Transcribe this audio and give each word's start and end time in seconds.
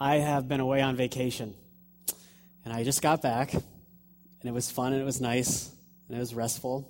I 0.00 0.16
have 0.16 0.46
been 0.46 0.60
away 0.60 0.80
on 0.80 0.94
vacation. 0.94 1.54
And 2.64 2.72
I 2.72 2.84
just 2.84 3.02
got 3.02 3.20
back, 3.20 3.52
and 3.52 3.64
it 4.44 4.52
was 4.52 4.70
fun, 4.70 4.92
and 4.92 5.02
it 5.02 5.04
was 5.04 5.20
nice, 5.20 5.70
and 6.06 6.16
it 6.16 6.20
was 6.20 6.34
restful. 6.34 6.88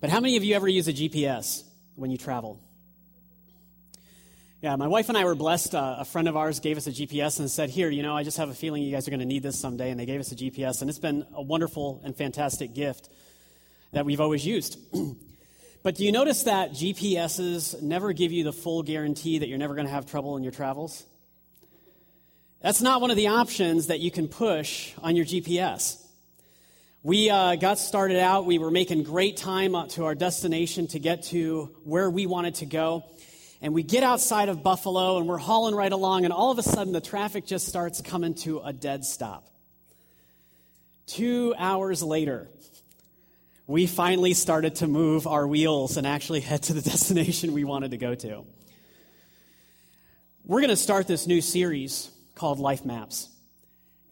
But 0.00 0.10
how 0.10 0.20
many 0.20 0.36
of 0.36 0.44
you 0.44 0.54
ever 0.54 0.68
use 0.68 0.86
a 0.88 0.92
GPS 0.92 1.62
when 1.94 2.10
you 2.10 2.18
travel? 2.18 2.60
Yeah, 4.60 4.76
my 4.76 4.88
wife 4.88 5.08
and 5.08 5.16
I 5.16 5.24
were 5.24 5.34
blessed. 5.34 5.74
Uh, 5.74 5.96
a 6.00 6.04
friend 6.04 6.28
of 6.28 6.36
ours 6.36 6.60
gave 6.60 6.76
us 6.76 6.86
a 6.86 6.90
GPS 6.90 7.38
and 7.38 7.50
said, 7.50 7.70
Here, 7.70 7.88
you 7.88 8.02
know, 8.02 8.16
I 8.16 8.22
just 8.22 8.36
have 8.36 8.50
a 8.50 8.54
feeling 8.54 8.82
you 8.82 8.92
guys 8.92 9.06
are 9.06 9.10
going 9.10 9.20
to 9.20 9.26
need 9.26 9.42
this 9.42 9.58
someday. 9.58 9.90
And 9.90 9.98
they 9.98 10.06
gave 10.06 10.20
us 10.20 10.32
a 10.32 10.36
GPS, 10.36 10.80
and 10.80 10.90
it's 10.90 10.98
been 10.98 11.24
a 11.34 11.42
wonderful 11.42 12.02
and 12.04 12.14
fantastic 12.14 12.74
gift 12.74 13.08
that 13.92 14.04
we've 14.04 14.20
always 14.20 14.44
used. 14.44 14.78
but 15.82 15.94
do 15.94 16.04
you 16.04 16.12
notice 16.12 16.42
that 16.42 16.72
GPSs 16.72 17.80
never 17.80 18.12
give 18.12 18.32
you 18.32 18.44
the 18.44 18.52
full 18.52 18.82
guarantee 18.82 19.38
that 19.38 19.48
you're 19.48 19.58
never 19.58 19.74
going 19.74 19.86
to 19.86 19.92
have 19.92 20.04
trouble 20.04 20.36
in 20.36 20.42
your 20.42 20.52
travels? 20.52 21.04
That's 22.64 22.80
not 22.80 23.02
one 23.02 23.10
of 23.10 23.18
the 23.18 23.26
options 23.26 23.88
that 23.88 24.00
you 24.00 24.10
can 24.10 24.26
push 24.26 24.94
on 25.02 25.16
your 25.16 25.26
GPS. 25.26 26.02
We 27.02 27.28
uh, 27.28 27.56
got 27.56 27.78
started 27.78 28.18
out, 28.18 28.46
we 28.46 28.56
were 28.56 28.70
making 28.70 29.02
great 29.02 29.36
time 29.36 29.76
to 29.90 30.06
our 30.06 30.14
destination 30.14 30.86
to 30.86 30.98
get 30.98 31.24
to 31.24 31.76
where 31.84 32.08
we 32.08 32.24
wanted 32.24 32.54
to 32.54 32.64
go. 32.64 33.04
And 33.60 33.74
we 33.74 33.82
get 33.82 34.02
outside 34.02 34.48
of 34.48 34.62
Buffalo 34.62 35.18
and 35.18 35.28
we're 35.28 35.36
hauling 35.36 35.74
right 35.74 35.92
along, 35.92 36.24
and 36.24 36.32
all 36.32 36.50
of 36.50 36.58
a 36.58 36.62
sudden 36.62 36.94
the 36.94 37.02
traffic 37.02 37.44
just 37.44 37.68
starts 37.68 38.00
coming 38.00 38.32
to 38.36 38.60
a 38.60 38.72
dead 38.72 39.04
stop. 39.04 39.46
Two 41.06 41.54
hours 41.58 42.02
later, 42.02 42.48
we 43.66 43.86
finally 43.86 44.32
started 44.32 44.76
to 44.76 44.86
move 44.86 45.26
our 45.26 45.46
wheels 45.46 45.98
and 45.98 46.06
actually 46.06 46.40
head 46.50 46.62
to 46.62 46.72
the 46.72 46.80
destination 46.80 47.52
we 47.52 47.64
wanted 47.64 47.90
to 47.90 47.98
go 47.98 48.14
to. 48.14 48.46
We're 50.46 50.60
going 50.60 50.70
to 50.70 50.76
start 50.76 51.06
this 51.06 51.26
new 51.26 51.42
series 51.42 52.10
called 52.34 52.58
Life 52.58 52.84
Maps. 52.84 53.28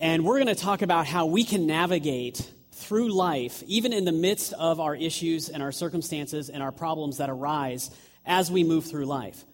And 0.00 0.24
we're 0.24 0.42
going 0.42 0.54
to 0.54 0.60
talk 0.60 0.82
about 0.82 1.06
how 1.06 1.26
we 1.26 1.44
can 1.44 1.66
navigate 1.66 2.50
through 2.72 3.12
life, 3.12 3.62
even 3.66 3.92
in 3.92 4.04
the 4.04 4.12
midst 4.12 4.52
of 4.54 4.80
our 4.80 4.96
issues 4.96 5.48
and 5.48 5.62
our 5.62 5.72
circumstances 5.72 6.48
and 6.48 6.62
our 6.62 6.72
problems 6.72 7.18
that 7.18 7.30
arise 7.30 7.90
as 8.26 8.50
we 8.50 8.64
move 8.64 8.84
through 8.84 9.06
life. 9.06 9.44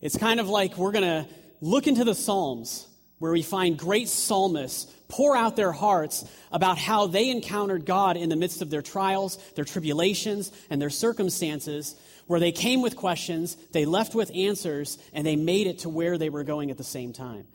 It's 0.00 0.16
kind 0.16 0.38
of 0.38 0.48
like 0.48 0.76
we're 0.76 0.92
going 0.92 1.24
to 1.24 1.28
look 1.60 1.86
into 1.86 2.04
the 2.04 2.14
Psalms 2.14 2.86
where 3.18 3.32
we 3.32 3.42
find 3.42 3.76
great 3.76 4.08
psalmists 4.08 4.92
pour 5.08 5.36
out 5.36 5.56
their 5.56 5.72
hearts 5.72 6.24
about 6.52 6.78
how 6.78 7.06
they 7.06 7.30
encountered 7.30 7.84
God 7.84 8.16
in 8.16 8.28
the 8.28 8.36
midst 8.36 8.62
of 8.62 8.70
their 8.70 8.82
trials, 8.82 9.38
their 9.54 9.64
tribulations, 9.64 10.52
and 10.70 10.80
their 10.80 10.90
circumstances, 10.90 11.96
where 12.26 12.38
they 12.38 12.52
came 12.52 12.82
with 12.82 12.94
questions, 12.94 13.56
they 13.72 13.86
left 13.86 14.14
with 14.14 14.30
answers, 14.34 14.98
and 15.12 15.26
they 15.26 15.34
made 15.34 15.66
it 15.66 15.80
to 15.80 15.88
where 15.88 16.18
they 16.18 16.28
were 16.28 16.44
going 16.44 16.70
at 16.70 16.76
the 16.76 16.84
same 16.84 17.12
time. 17.12 17.46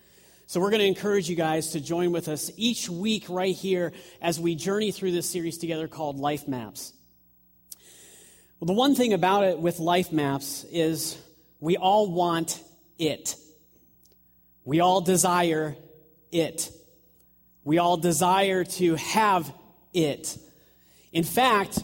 So, 0.46 0.60
we're 0.60 0.72
going 0.72 0.82
to 0.82 0.88
encourage 0.88 1.30
you 1.30 1.36
guys 1.36 1.72
to 1.72 1.80
join 1.80 2.12
with 2.12 2.28
us 2.28 2.52
each 2.58 2.90
week 2.90 3.26
right 3.30 3.56
here 3.56 3.94
as 4.22 4.40
we 4.40 4.56
journey 4.56 4.92
through 4.92 5.14
this 5.14 5.30
series 5.30 5.58
together 5.58 5.88
called 5.88 6.20
Life 6.20 6.48
Maps. 6.48 6.94
Well, 8.60 8.68
the 8.68 8.74
one 8.74 8.94
thing 8.94 9.14
about 9.14 9.46
it 9.46 9.58
with 9.58 9.80
Life 9.80 10.12
Maps 10.12 10.66
is 10.72 11.18
we 11.60 11.78
all 11.78 12.12
want 12.12 12.62
it. 13.00 13.36
We 14.66 14.82
all 14.82 15.02
desire 15.02 15.76
it. 16.32 16.72
We 17.64 17.78
all 17.78 17.98
desire 17.98 18.66
to 18.66 18.96
have 18.96 19.52
it. 19.94 20.38
In 21.14 21.24
fact, 21.24 21.82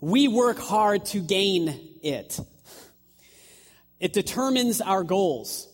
we 0.00 0.28
work 0.28 0.58
hard 0.58 1.06
to 1.06 1.20
gain 1.20 1.74
it. 2.02 2.38
It 3.98 4.12
determines 4.12 4.80
our 4.80 5.02
goals. 5.02 5.68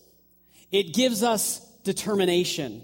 It 0.71 0.93
gives 0.93 1.21
us 1.21 1.62
determination. 1.83 2.83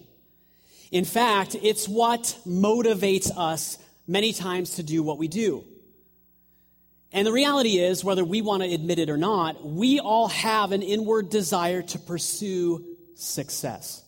In 0.92 1.05
fact, 1.05 1.55
it's 1.61 1.88
what 1.88 2.38
motivates 2.47 3.31
us 3.36 3.78
many 4.08 4.33
times 4.33 4.75
to 4.75 4.83
do 4.83 5.03
what 5.03 5.17
we 5.17 5.28
do. 5.28 5.64
And 7.12 7.25
the 7.25 7.31
reality 7.31 7.78
is, 7.78 8.03
whether 8.03 8.23
we 8.23 8.41
want 8.41 8.63
to 8.63 8.73
admit 8.73 9.00
it 9.00 9.09
or 9.09 9.18
not, 9.18 9.66
we 9.66 10.00
all 10.00 10.28
have 10.28 10.72
an 10.72 10.84
inward 10.84 11.29
desire 11.29 11.81
to 11.81 12.00
pursue 12.00 12.85
success. 13.16 14.03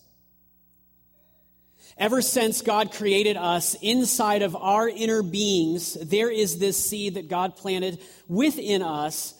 Ever 1.98 2.22
since 2.22 2.62
God 2.62 2.94
created 2.94 3.38
us 3.38 3.76
inside 3.82 4.42
of 4.42 4.56
our 4.56 4.88
inner 4.88 5.22
beings, 5.22 5.94
there 5.94 6.32
is 6.32 6.58
this 6.58 6.84
seed 6.84 7.16
that 7.16 7.28
God 7.28 7.56
planted 7.58 8.00
within 8.28 8.82
us 8.82 9.36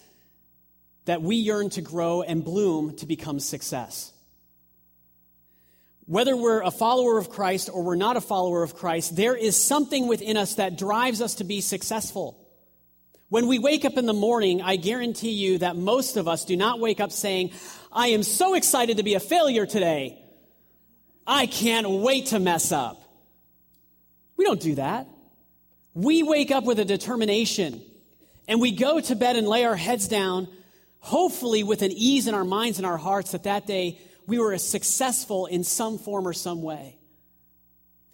that 1.06 1.22
we 1.22 1.38
yearn 1.38 1.70
to 1.72 1.82
grow 1.82 2.22
and 2.22 2.44
bloom 2.44 2.96
to 2.98 3.06
become 3.06 3.40
success. 3.40 4.11
Whether 6.12 6.36
we're 6.36 6.62
a 6.62 6.72
follower 6.72 7.18
of 7.18 7.30
Christ 7.30 7.70
or 7.72 7.84
we're 7.84 7.96
not 7.96 8.18
a 8.18 8.22
follower 8.22 8.64
of 8.64 8.76
Christ, 8.76 9.16
there 9.16 9.34
is 9.34 9.56
something 9.56 10.10
within 10.10 10.36
us 10.36 10.56
that 10.56 10.78
drives 10.78 11.22
us 11.22 11.36
to 11.36 11.46
be 11.46 11.62
successful. 11.62 12.38
When 13.30 13.48
we 13.48 13.60
wake 13.60 13.86
up 13.86 13.96
in 13.96 14.08
the 14.08 14.14
morning, 14.14 14.62
I 14.62 14.76
guarantee 14.76 15.32
you 15.32 15.60
that 15.60 15.78
most 15.78 16.18
of 16.18 16.28
us 16.28 16.44
do 16.44 16.58
not 16.58 16.82
wake 16.82 17.00
up 17.00 17.14
saying, 17.14 17.52
I 17.94 18.08
am 18.08 18.24
so 18.24 18.56
excited 18.56 18.98
to 18.98 19.04
be 19.04 19.14
a 19.14 19.22
failure 19.22 19.66
today. 19.66 20.22
I 21.26 21.46
can't 21.46 21.90
wait 21.90 22.26
to 22.26 22.40
mess 22.40 22.74
up. 22.74 23.02
We 24.36 24.44
don't 24.44 24.60
do 24.60 24.76
that. 24.76 25.08
We 25.94 26.24
wake 26.24 26.52
up 26.52 26.66
with 26.66 26.80
a 26.80 26.84
determination 26.84 27.82
and 28.50 28.60
we 28.60 28.74
go 28.74 29.00
to 29.00 29.16
bed 29.16 29.38
and 29.38 29.48
lay 29.48 29.64
our 29.64 29.78
heads 29.78 30.10
down, 30.10 30.50
hopefully 31.00 31.64
with 31.64 31.82
an 31.84 31.92
ease 31.94 32.28
in 32.28 32.36
our 32.36 32.44
minds 32.44 32.80
and 32.80 32.86
our 32.86 32.98
hearts 32.98 33.32
that 33.32 33.44
that 33.44 33.66
day 33.66 33.98
we 34.32 34.40
were 34.40 34.58
successful 34.58 35.46
in 35.46 35.62
some 35.62 35.98
form 35.98 36.26
or 36.26 36.32
some 36.32 36.62
way. 36.62 36.96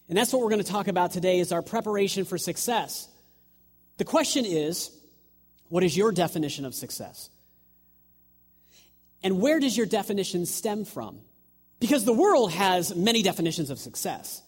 And 0.10 0.18
that's 0.18 0.34
what 0.34 0.42
we're 0.42 0.50
going 0.50 0.64
to 0.64 0.72
talk 0.72 0.88
about 0.88 1.12
today 1.12 1.40
is 1.40 1.52
our 1.52 1.62
preparation 1.62 2.26
for 2.26 2.40
success. 2.40 3.08
The 3.98 4.04
question 4.04 4.44
is, 4.44 4.90
what 5.70 5.84
is 5.84 5.96
your 5.96 6.12
definition 6.12 6.66
of 6.66 6.74
success? 6.74 7.30
And 9.22 9.40
where 9.40 9.60
does 9.60 9.78
your 9.78 9.86
definition 9.86 10.48
stem 10.48 10.86
from? 10.86 11.20
Because 11.80 12.04
the 12.04 12.14
world 12.14 12.52
has 12.52 12.96
many 12.96 13.22
definitions 13.22 13.70
of 13.70 13.78
success. 13.78 14.42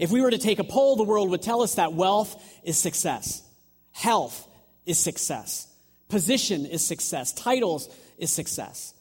If 0.00 0.10
we 0.10 0.22
were 0.22 0.32
to 0.32 0.38
take 0.38 0.58
a 0.58 0.64
poll, 0.64 0.96
the 0.96 1.04
world 1.04 1.30
would 1.30 1.42
tell 1.42 1.62
us 1.62 1.76
that 1.76 1.92
wealth 1.92 2.34
is 2.64 2.76
success, 2.76 3.44
health 3.92 4.48
is 4.86 4.98
success, 4.98 5.68
position 6.08 6.66
is 6.66 6.84
success, 6.84 7.32
titles 7.32 7.88
is 8.18 8.32
success 8.32 8.92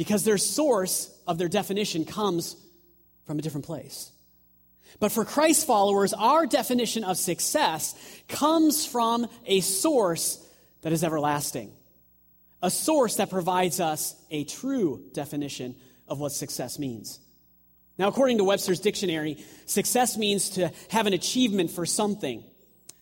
because 0.00 0.24
their 0.24 0.38
source 0.38 1.14
of 1.26 1.36
their 1.36 1.46
definition 1.46 2.06
comes 2.06 2.56
from 3.26 3.38
a 3.38 3.42
different 3.42 3.66
place. 3.66 4.10
But 4.98 5.12
for 5.12 5.26
Christ 5.26 5.66
followers, 5.66 6.14
our 6.14 6.46
definition 6.46 7.04
of 7.04 7.18
success 7.18 7.94
comes 8.26 8.86
from 8.86 9.26
a 9.44 9.60
source 9.60 10.42
that 10.80 10.94
is 10.94 11.04
everlasting, 11.04 11.70
a 12.62 12.70
source 12.70 13.16
that 13.16 13.28
provides 13.28 13.78
us 13.78 14.16
a 14.30 14.44
true 14.44 15.04
definition 15.12 15.76
of 16.08 16.18
what 16.18 16.32
success 16.32 16.78
means. 16.78 17.20
Now, 17.98 18.08
according 18.08 18.38
to 18.38 18.44
Webster's 18.44 18.80
dictionary, 18.80 19.44
success 19.66 20.16
means 20.16 20.48
to 20.50 20.72
have 20.88 21.08
an 21.08 21.12
achievement 21.12 21.72
for 21.72 21.84
something, 21.84 22.42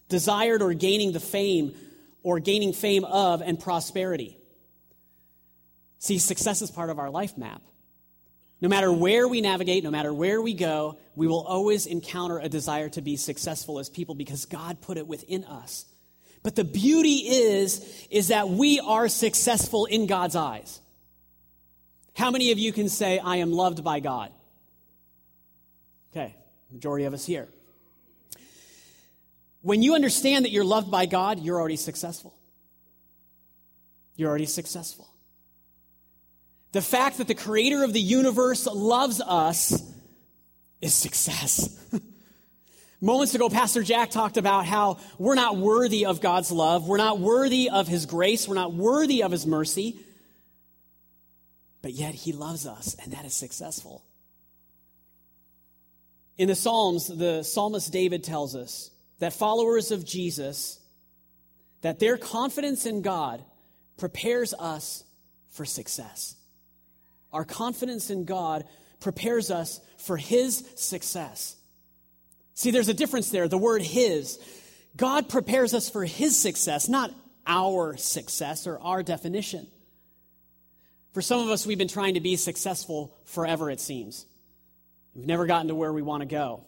desired 0.09 0.63
or 0.63 0.75
gaining 0.75 1.13
the 1.13 1.21
fame 1.21 1.77
or 2.25 2.41
gaining 2.41 2.73
fame 2.73 3.05
of 3.05 3.41
and 3.41 3.61
prosperity. 3.61 4.38
See, 5.99 6.19
success 6.19 6.63
is 6.63 6.71
part 6.71 6.91
of 6.91 6.99
our 6.99 7.11
life 7.11 7.37
map. 7.37 7.63
No 8.61 8.69
matter 8.69 8.93
where 8.93 9.29
we 9.29 9.41
navigate, 9.41 9.85
no 9.85 9.91
matter 9.91 10.13
where 10.13 10.43
we 10.43 10.53
go, 10.55 10.99
we 11.15 11.27
will 11.27 11.43
always 11.43 11.87
encounter 11.87 12.39
a 12.39 12.49
desire 12.49 12.89
to 12.91 13.01
be 13.01 13.17
successful 13.17 13.79
as 13.79 13.89
people 13.89 14.15
because 14.15 14.47
God 14.47 14.81
put 14.81 14.97
it 14.97 15.07
within 15.07 15.45
us. 15.45 15.85
But 16.43 16.57
the 16.57 16.65
beauty 16.65 17.17
is, 17.29 18.07
is 18.11 18.29
that 18.29 18.49
we 18.49 18.81
are 18.81 19.09
successful 19.09 19.87
in 19.87 20.07
God's 20.07 20.37
eyes. 20.37 20.81
How 22.17 22.31
many 22.31 22.51
of 22.51 22.59
you 22.59 22.73
can 22.73 22.89
say, 22.89 23.19
I 23.19 23.37
am 23.37 23.53
loved 23.53 23.85
by 23.85 24.01
God? 24.01 24.33
Okay, 26.13 26.35
majority 26.73 27.05
of 27.05 27.15
us 27.15 27.25
here. 27.25 27.49
When 29.63 29.83
you 29.83 29.95
understand 29.95 30.45
that 30.45 30.51
you're 30.51 30.65
loved 30.65 30.91
by 30.91 31.07
God, 31.07 31.41
you're 31.41 31.61
already 31.61 31.77
successful. 31.77 32.35
You're 34.17 34.31
already 34.31 34.47
successful. 34.47 35.09
The 36.73 36.83
fact 36.83 37.19
that 37.19 37.29
the 37.29 37.35
creator 37.35 37.83
of 37.83 37.93
the 37.93 38.01
universe 38.01 38.67
loves 38.67 39.21
us 39.21 39.83
is 40.81 40.95
success. 40.95 41.75
Moments 43.01 43.35
ago, 43.35 43.49
Pastor 43.49 43.83
Jack 43.83 44.11
talked 44.11 44.37
about 44.37 44.67
how 44.67 44.99
we're 45.19 45.35
not 45.35 45.57
worthy 45.57 46.05
of 46.05 46.21
God's 46.21 46.53
love. 46.53 46.87
We're 46.87 46.99
not 46.99 47.21
worthy 47.21 47.71
of 47.71 47.89
His 47.89 48.07
grace. 48.07 48.47
We're 48.47 48.55
not 48.55 48.75
worthy 48.75 49.23
of 49.23 49.31
His 49.31 49.47
mercy. 49.47 49.99
But 51.81 51.93
yet 51.93 52.15
He 52.15 52.33
loves 52.33 52.67
us, 52.67 52.97
and 53.03 53.13
that 53.13 53.25
is 53.25 53.35
successful. 53.35 54.05
In 56.37 56.49
the 56.49 56.55
Psalms, 56.55 57.07
the 57.09 57.43
psalmist 57.43 57.93
David 57.93 58.25
tells 58.25 58.55
us 58.55 58.91
that 59.21 59.33
followers 59.33 59.91
of 59.91 60.05
Jesus, 60.05 60.79
that 61.83 61.99
their 61.99 62.17
confidence 62.17 62.85
in 62.85 63.03
God 63.03 63.45
prepares 63.97 64.55
us 64.55 65.03
for 65.51 65.65
success. 65.65 66.37
Our 67.33 67.45
confidence 67.45 68.11
in 68.11 68.25
God 68.25 68.65
prepares 69.01 69.51
us 69.51 69.81
for 69.99 70.17
His 70.17 70.65
success. 70.77 71.57
See, 72.55 72.71
there's 72.71 72.89
a 72.89 72.95
difference 72.95 73.31
there. 73.31 73.49
The 73.49 73.59
word 73.59 73.83
His. 73.83 74.39
God 74.97 75.29
prepares 75.29 75.75
us 75.75 75.89
for 75.89 76.05
His 76.05 76.37
success, 76.37 76.89
not 76.89 77.13
our 77.47 77.97
success 77.97 78.67
or 78.67 78.79
our 78.81 79.03
definition. 79.03 79.67
For 81.13 81.23
some 81.23 81.41
of 81.41 81.51
us, 81.51 81.67
we've 81.67 81.79
been 81.79 81.89
trying 81.89 82.15
to 82.15 82.21
be 82.21 82.37
successful 82.37 83.17
forever, 83.25 83.71
it 83.71 83.81
seems. 83.81 84.27
We've 85.15 85.27
never 85.27 85.47
gotten 85.47 85.69
to 85.69 85.75
where 85.75 85.93
we 85.93 86.03
want 86.03 86.23
to 86.23 86.27
go. 86.27 86.65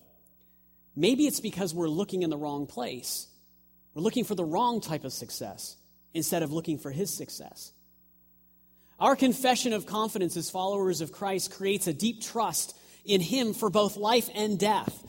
Maybe 0.96 1.26
it's 1.26 1.40
because 1.40 1.74
we're 1.74 1.88
looking 1.88 2.22
in 2.22 2.30
the 2.30 2.38
wrong 2.38 2.66
place. 2.66 3.28
We're 3.94 4.02
looking 4.02 4.24
for 4.24 4.34
the 4.34 4.44
wrong 4.44 4.80
type 4.80 5.04
of 5.04 5.12
success 5.12 5.76
instead 6.14 6.42
of 6.42 6.52
looking 6.52 6.78
for 6.78 6.90
His 6.90 7.12
success. 7.12 7.72
Our 9.00 9.16
confession 9.16 9.72
of 9.72 9.86
confidence 9.86 10.36
as 10.36 10.50
followers 10.50 11.00
of 11.00 11.10
Christ 11.10 11.50
creates 11.50 11.86
a 11.86 11.94
deep 11.94 12.22
trust 12.22 12.76
in 13.04 13.20
Him 13.20 13.54
for 13.54 13.70
both 13.70 13.96
life 13.96 14.28
and 14.34 14.58
death. 14.58 15.06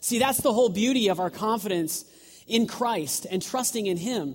See, 0.00 0.18
that's 0.18 0.40
the 0.40 0.52
whole 0.52 0.68
beauty 0.68 1.08
of 1.08 1.20
our 1.20 1.30
confidence 1.30 2.04
in 2.48 2.66
Christ 2.66 3.26
and 3.30 3.40
trusting 3.40 3.86
in 3.86 3.96
Him 3.96 4.34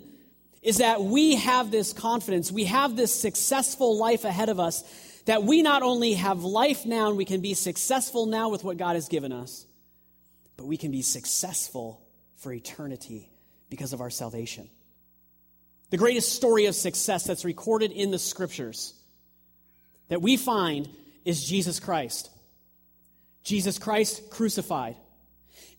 is 0.62 0.77
that 0.77 1.03
we 1.03 1.36
have 1.36 1.69
this 1.69 1.94
confidence, 1.94 2.51
we 2.51 2.63
have 2.63 2.95
this 2.95 3.13
successful 3.13 3.97
life 3.97 4.24
ahead 4.24 4.50
of 4.50 4.59
us, 4.59 4.83
that 5.25 5.44
we 5.44 5.62
not 5.62 5.83
only 5.83 6.13
have 6.13 6.44
life 6.44 6.86
now 6.86 7.09
and 7.09 7.18
we 7.18 7.25
can 7.25 7.41
be 7.41 7.53
successful 7.53 8.25
now 8.25 8.50
with 8.50 8.63
what 8.63 8.77
God 8.77 8.95
has 8.95 9.07
given 9.07 9.31
us, 9.31 9.65
but 10.57 10.65
we 10.65 10.77
can 10.77 10.91
be 10.91 11.01
successful 11.01 12.01
for 12.38 12.51
eternity 12.51 13.30
because 13.69 13.94
of 13.94 14.01
our 14.01 14.09
salvation. 14.09 14.69
The 15.95 16.00
greatest 16.00 16.33
story 16.33 16.65
of 16.65 16.75
success 16.75 17.24
that's 17.24 17.45
recorded 17.45 17.94
in 17.94 18.12
the 18.12 18.19
scriptures 18.19 18.94
that 20.09 20.21
we 20.21 20.36
find 20.36 20.89
is 21.24 21.47
Jesus 21.47 21.80
Christ. 21.80 22.30
Jesus 23.45 23.80
Christ 23.80 24.30
crucified. 24.30 24.97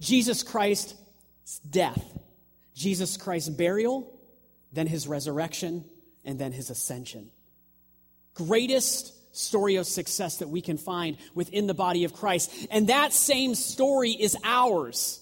Jesus 0.00 0.42
Christ's 0.42 1.58
death. 1.58 2.02
Jesus 2.74 3.18
Christ's 3.18 3.50
burial, 3.50 4.10
then 4.72 4.86
his 4.86 5.06
resurrection, 5.06 5.84
and 6.24 6.38
then 6.38 6.50
his 6.50 6.70
ascension. 6.70 7.30
Greatest 8.32 9.12
story 9.36 9.76
of 9.76 9.86
success 9.86 10.38
that 10.38 10.48
we 10.48 10.62
can 10.62 10.78
find 10.78 11.18
within 11.34 11.66
the 11.66 11.74
body 11.74 12.04
of 12.04 12.14
Christ. 12.14 12.50
And 12.70 12.86
that 12.86 13.12
same 13.12 13.54
story 13.54 14.12
is 14.12 14.34
ours. 14.42 15.20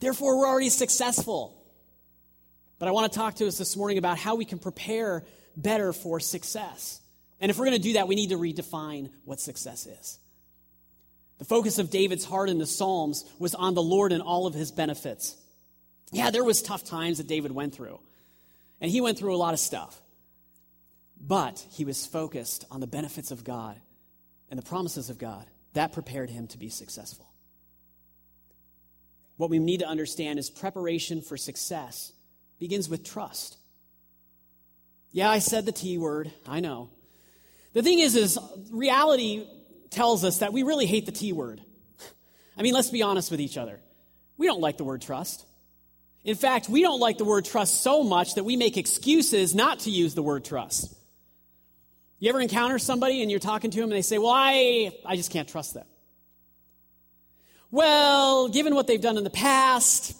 Therefore, 0.00 0.38
we're 0.38 0.48
already 0.48 0.70
successful. 0.70 1.57
But 2.78 2.88
I 2.88 2.92
want 2.92 3.12
to 3.12 3.18
talk 3.18 3.36
to 3.36 3.46
us 3.46 3.58
this 3.58 3.76
morning 3.76 3.98
about 3.98 4.18
how 4.18 4.36
we 4.36 4.44
can 4.44 4.58
prepare 4.58 5.24
better 5.56 5.92
for 5.92 6.20
success. 6.20 7.00
And 7.40 7.50
if 7.50 7.58
we're 7.58 7.66
going 7.66 7.76
to 7.76 7.82
do 7.82 7.92
that, 7.94 8.08
we 8.08 8.14
need 8.14 8.30
to 8.30 8.38
redefine 8.38 9.10
what 9.24 9.40
success 9.40 9.86
is. 9.86 10.18
The 11.38 11.44
focus 11.44 11.78
of 11.78 11.90
David's 11.90 12.24
heart 12.24 12.48
in 12.48 12.58
the 12.58 12.66
Psalms 12.66 13.24
was 13.38 13.54
on 13.54 13.74
the 13.74 13.82
Lord 13.82 14.12
and 14.12 14.22
all 14.22 14.46
of 14.46 14.54
his 14.54 14.72
benefits. 14.72 15.36
Yeah, 16.10 16.30
there 16.30 16.44
was 16.44 16.62
tough 16.62 16.84
times 16.84 17.18
that 17.18 17.28
David 17.28 17.52
went 17.52 17.74
through. 17.74 18.00
And 18.80 18.90
he 18.90 19.00
went 19.00 19.18
through 19.18 19.34
a 19.34 19.38
lot 19.38 19.54
of 19.54 19.60
stuff. 19.60 20.00
But 21.20 21.64
he 21.70 21.84
was 21.84 22.06
focused 22.06 22.64
on 22.70 22.80
the 22.80 22.86
benefits 22.86 23.30
of 23.30 23.44
God 23.44 23.76
and 24.50 24.58
the 24.58 24.64
promises 24.64 25.10
of 25.10 25.18
God. 25.18 25.46
That 25.74 25.92
prepared 25.92 26.30
him 26.30 26.46
to 26.48 26.58
be 26.58 26.68
successful. 26.70 27.26
What 29.36 29.50
we 29.50 29.58
need 29.58 29.80
to 29.80 29.86
understand 29.86 30.38
is 30.38 30.50
preparation 30.50 31.22
for 31.22 31.36
success 31.36 32.12
begins 32.58 32.88
with 32.88 33.04
trust. 33.04 33.56
Yeah, 35.12 35.30
I 35.30 35.38
said 35.38 35.66
the 35.66 35.72
T 35.72 35.98
word. 35.98 36.30
I 36.46 36.60
know. 36.60 36.90
The 37.72 37.82
thing 37.82 37.98
is, 37.98 38.16
is 38.16 38.38
reality 38.70 39.46
tells 39.90 40.24
us 40.24 40.38
that 40.38 40.52
we 40.52 40.62
really 40.62 40.86
hate 40.86 41.06
the 41.06 41.12
T 41.12 41.32
word. 41.32 41.60
I 42.56 42.62
mean, 42.62 42.74
let's 42.74 42.90
be 42.90 43.02
honest 43.02 43.30
with 43.30 43.40
each 43.40 43.56
other. 43.56 43.80
We 44.36 44.46
don't 44.46 44.60
like 44.60 44.76
the 44.76 44.84
word 44.84 45.02
trust. 45.02 45.44
In 46.24 46.34
fact, 46.34 46.68
we 46.68 46.82
don't 46.82 47.00
like 47.00 47.18
the 47.18 47.24
word 47.24 47.44
trust 47.44 47.80
so 47.82 48.02
much 48.02 48.34
that 48.34 48.44
we 48.44 48.56
make 48.56 48.76
excuses 48.76 49.54
not 49.54 49.80
to 49.80 49.90
use 49.90 50.14
the 50.14 50.22
word 50.22 50.44
trust. 50.44 50.94
You 52.18 52.30
ever 52.30 52.40
encounter 52.40 52.78
somebody 52.78 53.22
and 53.22 53.30
you're 53.30 53.40
talking 53.40 53.70
to 53.70 53.76
them 53.76 53.84
and 53.84 53.92
they 53.92 54.02
say, 54.02 54.18
Well, 54.18 54.32
I, 54.34 54.92
I 55.06 55.16
just 55.16 55.30
can't 55.30 55.48
trust 55.48 55.74
them. 55.74 55.86
Well, 57.70 58.48
given 58.48 58.74
what 58.74 58.86
they've 58.86 59.00
done 59.00 59.18
in 59.18 59.24
the 59.24 59.30
past, 59.30 60.16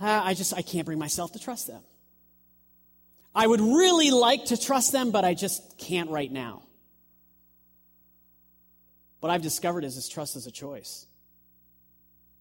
Uh, 0.00 0.20
I 0.24 0.34
just 0.34 0.52
I 0.54 0.62
can't 0.62 0.84
bring 0.84 0.98
myself 0.98 1.32
to 1.32 1.38
trust 1.38 1.66
them. 1.66 1.82
I 3.34 3.46
would 3.46 3.60
really 3.60 4.10
like 4.10 4.46
to 4.46 4.56
trust 4.56 4.92
them, 4.92 5.10
but 5.10 5.24
I 5.24 5.34
just 5.34 5.78
can't 5.78 6.10
right 6.10 6.30
now. 6.30 6.62
What 9.20 9.30
I've 9.30 9.42
discovered 9.42 9.84
is 9.84 9.94
this 9.94 10.08
trust 10.08 10.36
is 10.36 10.46
a 10.46 10.50
choice. 10.50 11.06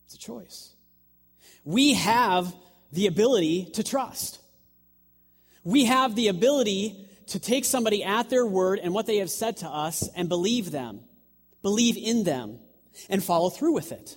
It's 0.05 0.15
a 0.15 0.17
choice. 0.17 0.73
We 1.63 1.93
have 1.95 2.53
the 2.91 3.07
ability 3.07 3.71
to 3.73 3.83
trust. 3.83 4.39
We 5.63 5.85
have 5.85 6.15
the 6.15 6.27
ability 6.27 7.09
to 7.27 7.39
take 7.39 7.65
somebody 7.65 8.03
at 8.03 8.29
their 8.29 8.45
word 8.45 8.79
and 8.81 8.93
what 8.93 9.07
they 9.07 9.17
have 9.17 9.31
said 9.31 9.57
to 9.57 9.67
us 9.67 10.07
and 10.15 10.29
believe 10.29 10.71
them, 10.71 11.01
believe 11.61 11.97
in 11.97 12.23
them, 12.23 12.59
and 13.09 13.23
follow 13.23 13.49
through 13.49 13.73
with 13.73 13.91
it. 13.91 14.15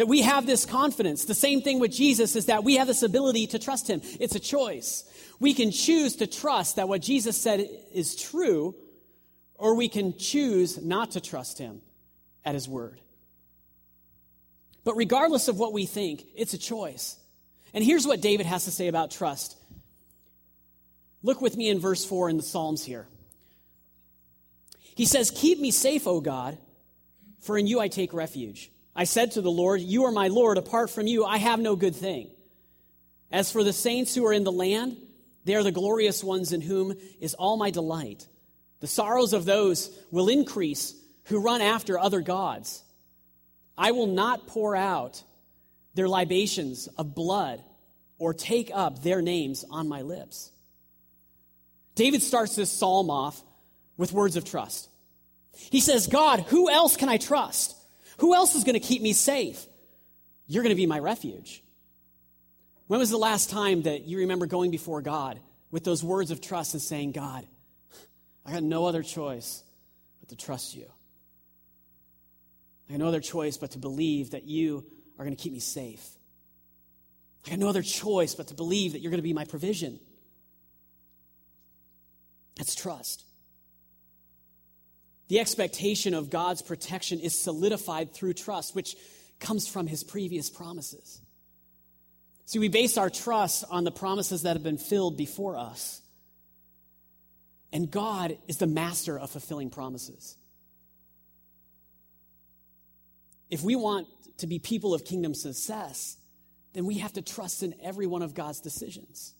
That 0.00 0.08
we 0.08 0.22
have 0.22 0.46
this 0.46 0.64
confidence. 0.64 1.26
The 1.26 1.34
same 1.34 1.60
thing 1.60 1.78
with 1.78 1.92
Jesus 1.92 2.34
is 2.34 2.46
that 2.46 2.64
we 2.64 2.76
have 2.76 2.86
this 2.86 3.02
ability 3.02 3.48
to 3.48 3.58
trust 3.58 3.86
him. 3.86 4.00
It's 4.18 4.34
a 4.34 4.40
choice. 4.40 5.04
We 5.40 5.52
can 5.52 5.70
choose 5.70 6.16
to 6.16 6.26
trust 6.26 6.76
that 6.76 6.88
what 6.88 7.02
Jesus 7.02 7.36
said 7.36 7.68
is 7.92 8.16
true, 8.16 8.74
or 9.56 9.74
we 9.74 9.90
can 9.90 10.16
choose 10.16 10.82
not 10.82 11.10
to 11.10 11.20
trust 11.20 11.58
him 11.58 11.82
at 12.46 12.54
his 12.54 12.66
word. 12.66 12.98
But 14.84 14.96
regardless 14.96 15.48
of 15.48 15.58
what 15.58 15.74
we 15.74 15.84
think, 15.84 16.24
it's 16.34 16.54
a 16.54 16.58
choice. 16.58 17.18
And 17.74 17.84
here's 17.84 18.06
what 18.06 18.22
David 18.22 18.46
has 18.46 18.64
to 18.64 18.70
say 18.70 18.88
about 18.88 19.10
trust 19.10 19.54
Look 21.22 21.42
with 21.42 21.58
me 21.58 21.68
in 21.68 21.78
verse 21.78 22.06
4 22.06 22.30
in 22.30 22.38
the 22.38 22.42
Psalms 22.42 22.82
here. 22.82 23.06
He 24.94 25.04
says, 25.04 25.30
Keep 25.30 25.60
me 25.60 25.70
safe, 25.70 26.06
O 26.06 26.22
God, 26.22 26.56
for 27.40 27.58
in 27.58 27.66
you 27.66 27.80
I 27.80 27.88
take 27.88 28.14
refuge. 28.14 28.70
I 28.94 29.04
said 29.04 29.32
to 29.32 29.40
the 29.40 29.50
Lord, 29.50 29.80
You 29.80 30.04
are 30.04 30.12
my 30.12 30.28
Lord. 30.28 30.58
Apart 30.58 30.90
from 30.90 31.06
you, 31.06 31.24
I 31.24 31.38
have 31.38 31.60
no 31.60 31.76
good 31.76 31.94
thing. 31.94 32.30
As 33.30 33.52
for 33.52 33.62
the 33.62 33.72
saints 33.72 34.14
who 34.14 34.26
are 34.26 34.32
in 34.32 34.44
the 34.44 34.52
land, 34.52 34.96
they 35.44 35.54
are 35.54 35.62
the 35.62 35.72
glorious 35.72 36.22
ones 36.22 36.52
in 36.52 36.60
whom 36.60 36.94
is 37.20 37.34
all 37.34 37.56
my 37.56 37.70
delight. 37.70 38.26
The 38.80 38.86
sorrows 38.86 39.32
of 39.32 39.44
those 39.44 39.90
will 40.10 40.28
increase 40.28 40.94
who 41.24 41.40
run 41.40 41.60
after 41.60 41.98
other 41.98 42.20
gods. 42.20 42.82
I 43.78 43.92
will 43.92 44.08
not 44.08 44.46
pour 44.46 44.74
out 44.74 45.22
their 45.94 46.08
libations 46.08 46.88
of 46.98 47.14
blood 47.14 47.62
or 48.18 48.34
take 48.34 48.70
up 48.72 49.02
their 49.02 49.22
names 49.22 49.64
on 49.70 49.88
my 49.88 50.02
lips. 50.02 50.50
David 51.94 52.22
starts 52.22 52.56
this 52.56 52.70
psalm 52.70 53.10
off 53.10 53.42
with 53.96 54.12
words 54.12 54.36
of 54.36 54.44
trust. 54.44 54.88
He 55.54 55.80
says, 55.80 56.06
God, 56.06 56.40
who 56.40 56.70
else 56.70 56.96
can 56.96 57.08
I 57.08 57.16
trust? 57.16 57.76
Who 58.20 58.34
else 58.34 58.54
is 58.54 58.64
going 58.64 58.74
to 58.74 58.86
keep 58.86 59.00
me 59.00 59.14
safe? 59.14 59.66
You're 60.46 60.62
going 60.62 60.74
to 60.74 60.80
be 60.80 60.86
my 60.86 60.98
refuge. 60.98 61.64
When 62.86 63.00
was 63.00 63.08
the 63.08 63.16
last 63.16 63.50
time 63.50 63.82
that 63.82 64.04
you 64.04 64.18
remember 64.18 64.46
going 64.46 64.70
before 64.70 65.00
God 65.00 65.40
with 65.70 65.84
those 65.84 66.04
words 66.04 66.30
of 66.30 66.40
trust 66.40 66.74
and 66.74 66.82
saying, 66.82 67.12
God, 67.12 67.46
I 68.44 68.52
got 68.52 68.62
no 68.62 68.84
other 68.84 69.02
choice 69.02 69.62
but 70.20 70.28
to 70.30 70.36
trust 70.36 70.74
you? 70.74 70.86
I 72.88 72.92
got 72.92 72.98
no 73.00 73.08
other 73.08 73.20
choice 73.20 73.56
but 73.56 73.70
to 73.70 73.78
believe 73.78 74.32
that 74.32 74.44
you 74.44 74.84
are 75.18 75.24
going 75.24 75.36
to 75.36 75.42
keep 75.42 75.52
me 75.52 75.60
safe. 75.60 76.06
I 77.46 77.50
got 77.50 77.58
no 77.58 77.68
other 77.68 77.82
choice 77.82 78.34
but 78.34 78.48
to 78.48 78.54
believe 78.54 78.92
that 78.92 79.00
you're 79.00 79.10
going 79.10 79.18
to 79.18 79.22
be 79.22 79.32
my 79.32 79.44
provision. 79.46 79.98
That's 82.56 82.74
trust. 82.74 83.24
The 85.30 85.38
expectation 85.38 86.12
of 86.12 86.28
God's 86.28 86.60
protection 86.60 87.20
is 87.20 87.40
solidified 87.40 88.12
through 88.12 88.32
trust, 88.32 88.74
which 88.74 88.96
comes 89.38 89.68
from 89.68 89.86
his 89.86 90.02
previous 90.02 90.50
promises. 90.50 91.20
See, 92.46 92.58
we 92.58 92.66
base 92.66 92.98
our 92.98 93.10
trust 93.10 93.62
on 93.70 93.84
the 93.84 93.92
promises 93.92 94.42
that 94.42 94.54
have 94.56 94.64
been 94.64 94.76
filled 94.76 95.16
before 95.16 95.56
us. 95.56 96.02
And 97.72 97.92
God 97.92 98.38
is 98.48 98.56
the 98.56 98.66
master 98.66 99.16
of 99.16 99.30
fulfilling 99.30 99.70
promises. 99.70 100.36
If 103.50 103.62
we 103.62 103.76
want 103.76 104.08
to 104.38 104.48
be 104.48 104.58
people 104.58 104.94
of 104.94 105.04
kingdom 105.04 105.34
success, 105.34 106.16
then 106.72 106.86
we 106.86 106.98
have 106.98 107.12
to 107.12 107.22
trust 107.22 107.62
in 107.62 107.76
every 107.80 108.08
one 108.08 108.22
of 108.22 108.34
God's 108.34 108.58
decisions. 108.58 109.32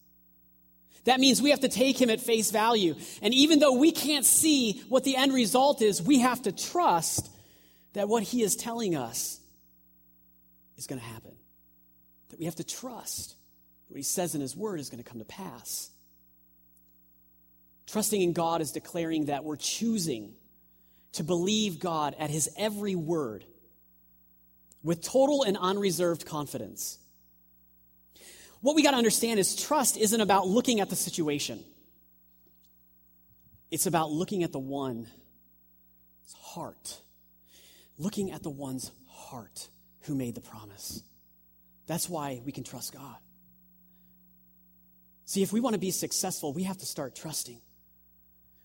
That 1.05 1.21
means 1.21 1.41
we 1.41 1.51
have 1.51 1.61
to 1.61 1.69
take 1.69 2.01
him 2.01 2.11
at 2.11 2.21
face 2.21 2.51
value. 2.51 2.95
And 3.23 3.33
even 3.33 3.59
though 3.59 3.75
we 3.75 3.91
can't 3.93 4.25
see 4.25 4.83
what 4.89 5.05
the 5.05 5.17
end 5.17 5.33
result 5.33 5.81
is, 5.83 6.03
we 6.03 6.21
have 6.21 6.43
to 6.43 6.53
trust 6.53 7.31
that 7.95 8.09
what 8.09 8.23
he 8.23 8.43
is 8.43 8.55
telling 8.55 8.97
us 8.97 9.41
is 10.77 10.87
going 10.87 11.01
to 11.01 11.07
happen. 11.07 11.33
That 12.29 12.39
we 12.39 12.45
have 12.45 12.57
to 12.57 12.65
trust 12.65 13.35
what 13.89 13.97
he 13.97 14.03
says 14.03 14.35
in 14.35 14.41
his 14.41 14.57
word 14.57 14.79
is 14.79 14.91
going 14.91 15.03
to 15.03 15.09
come 15.09 15.19
to 15.19 15.25
pass. 15.25 15.91
Trusting 17.87 18.21
in 18.21 18.33
God 18.33 18.61
is 18.61 18.71
declaring 18.71 19.27
that 19.27 19.43
we're 19.43 19.57
choosing 19.57 20.35
to 21.13 21.25
believe 21.25 21.81
God 21.81 22.15
at 22.19 22.31
his 22.31 22.49
every 22.57 22.95
word 22.95 23.45
with 24.83 25.03
total 25.03 25.43
and 25.43 25.57
unreserved 25.57 26.25
confidence. 26.25 26.99
What 28.61 28.77
we 28.77 28.83
got 28.83 28.91
to 28.93 28.97
understand 28.97 29.41
is 29.41 29.57
trust 29.57 29.97
isn't 29.97 30.21
about 30.21 30.47
looking 30.47 30.81
at 30.81 30.91
the 30.91 30.97
situation. 30.97 31.65
It's 33.71 33.87
about 33.87 34.11
looking 34.11 34.43
at 34.43 34.53
the 34.53 34.59
one's 34.59 35.09
heart. 36.37 36.99
Looking 37.99 38.33
at 38.33 38.43
the 38.43 38.51
one's 38.51 38.91
heart 39.09 39.69
who 40.03 40.15
made 40.15 40.35
the 40.35 40.41
promise. 40.41 41.03
That's 41.87 42.09
why 42.09 42.41
we 42.45 42.53
can 42.53 42.65
trust 42.65 42.93
God. 42.93 43.17
See, 45.25 45.43
if 45.43 45.53
we 45.53 45.61
want 45.61 45.75
to 45.75 45.79
be 45.79 45.93
successful, 45.93 46.53
we 46.53 46.65
have 46.65 46.79
to 46.79 46.87
start 46.87 47.15
trusting. 47.15 47.61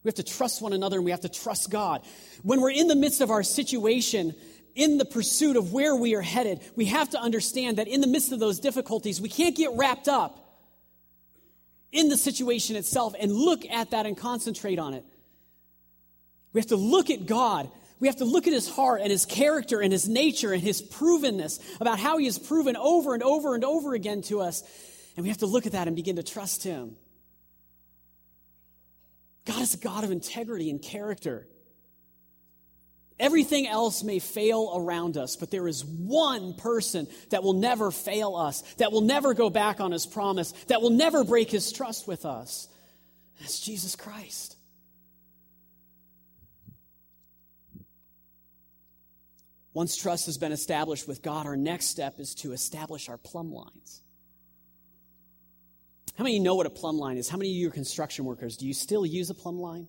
We 0.03 0.09
have 0.09 0.15
to 0.15 0.23
trust 0.23 0.61
one 0.61 0.73
another 0.73 0.97
and 0.97 1.05
we 1.05 1.11
have 1.11 1.21
to 1.21 1.29
trust 1.29 1.69
God. 1.69 2.03
When 2.43 2.61
we're 2.61 2.71
in 2.71 2.87
the 2.87 2.95
midst 2.95 3.21
of 3.21 3.31
our 3.31 3.43
situation, 3.43 4.35
in 4.75 4.97
the 4.97 5.05
pursuit 5.05 5.55
of 5.55 5.73
where 5.73 5.95
we 5.95 6.13
are 6.15 6.21
headed, 6.21 6.61
we 6.75 6.85
have 6.85 7.09
to 7.11 7.19
understand 7.19 7.77
that 7.77 7.87
in 7.87 8.01
the 8.01 8.07
midst 8.07 8.31
of 8.31 8.39
those 8.39 8.59
difficulties, 8.59 9.19
we 9.19 9.29
can't 9.29 9.55
get 9.55 9.71
wrapped 9.73 10.07
up 10.07 10.41
in 11.91 12.09
the 12.09 12.17
situation 12.17 12.75
itself 12.75 13.15
and 13.19 13.31
look 13.31 13.65
at 13.65 13.91
that 13.91 14.05
and 14.05 14.17
concentrate 14.17 14.77
on 14.77 14.93
it. 14.93 15.05
We 16.53 16.59
have 16.59 16.67
to 16.67 16.75
look 16.75 17.09
at 17.09 17.25
God. 17.25 17.71
We 17.99 18.07
have 18.07 18.17
to 18.17 18.25
look 18.25 18.47
at 18.47 18.53
his 18.53 18.69
heart 18.69 19.01
and 19.01 19.09
his 19.09 19.25
character 19.25 19.81
and 19.81 19.91
his 19.91 20.07
nature 20.07 20.51
and 20.51 20.61
his 20.61 20.81
provenness 20.81 21.59
about 21.79 21.97
how 21.97 22.17
he 22.17 22.25
has 22.25 22.37
proven 22.37 22.75
over 22.75 23.13
and 23.13 23.23
over 23.23 23.55
and 23.55 23.63
over 23.63 23.93
again 23.93 24.21
to 24.23 24.41
us 24.41 24.63
and 25.15 25.23
we 25.23 25.29
have 25.29 25.39
to 25.39 25.45
look 25.45 25.65
at 25.65 25.71
that 25.71 25.87
and 25.87 25.95
begin 25.95 26.17
to 26.17 26.23
trust 26.23 26.63
Him. 26.63 26.97
God 29.45 29.61
is 29.61 29.73
a 29.73 29.77
God 29.77 30.03
of 30.03 30.11
integrity 30.11 30.69
and 30.69 30.81
character. 30.81 31.47
Everything 33.17 33.65
else 33.65 34.03
may 34.03 34.19
fail 34.19 34.73
around 34.75 35.15
us, 35.15 35.37
but 35.37 35.49
there 35.49 35.67
is 35.67 35.85
one 35.85 36.53
person 36.53 37.07
that 37.29 37.43
will 37.43 37.53
never 37.53 37.89
fail 37.89 38.35
us, 38.35 38.61
that 38.73 38.91
will 38.91 39.01
never 39.01 39.33
go 39.33 39.49
back 39.49 39.79
on 39.79 39.91
his 39.91 40.05
promise, 40.05 40.51
that 40.67 40.81
will 40.81 40.89
never 40.89 41.23
break 41.23 41.49
his 41.49 41.71
trust 41.71 42.07
with 42.07 42.25
us. 42.25 42.67
That's 43.39 43.59
Jesus 43.59 43.95
Christ. 43.95 44.57
Once 49.73 49.95
trust 49.95 50.25
has 50.25 50.37
been 50.37 50.51
established 50.53 51.07
with 51.07 51.21
God, 51.21 51.45
our 51.45 51.57
next 51.57 51.87
step 51.87 52.19
is 52.19 52.33
to 52.35 52.51
establish 52.53 53.09
our 53.09 53.17
plumb 53.17 53.51
lines. 53.53 54.01
How 56.17 56.23
many 56.23 56.35
of 56.35 56.39
you 56.39 56.43
know 56.43 56.55
what 56.55 56.65
a 56.65 56.69
plumb 56.69 56.97
line 56.97 57.17
is? 57.17 57.27
How 57.27 57.37
many 57.37 57.49
of 57.49 57.55
you 57.57 57.67
are 57.67 57.71
construction 57.71 58.23
workers? 58.23 58.55
Do 58.55 58.65
you 58.65 58.73
still 58.73 59.05
use 59.05 59.29
a 59.29 59.33
plumb 59.33 59.59
line? 59.59 59.87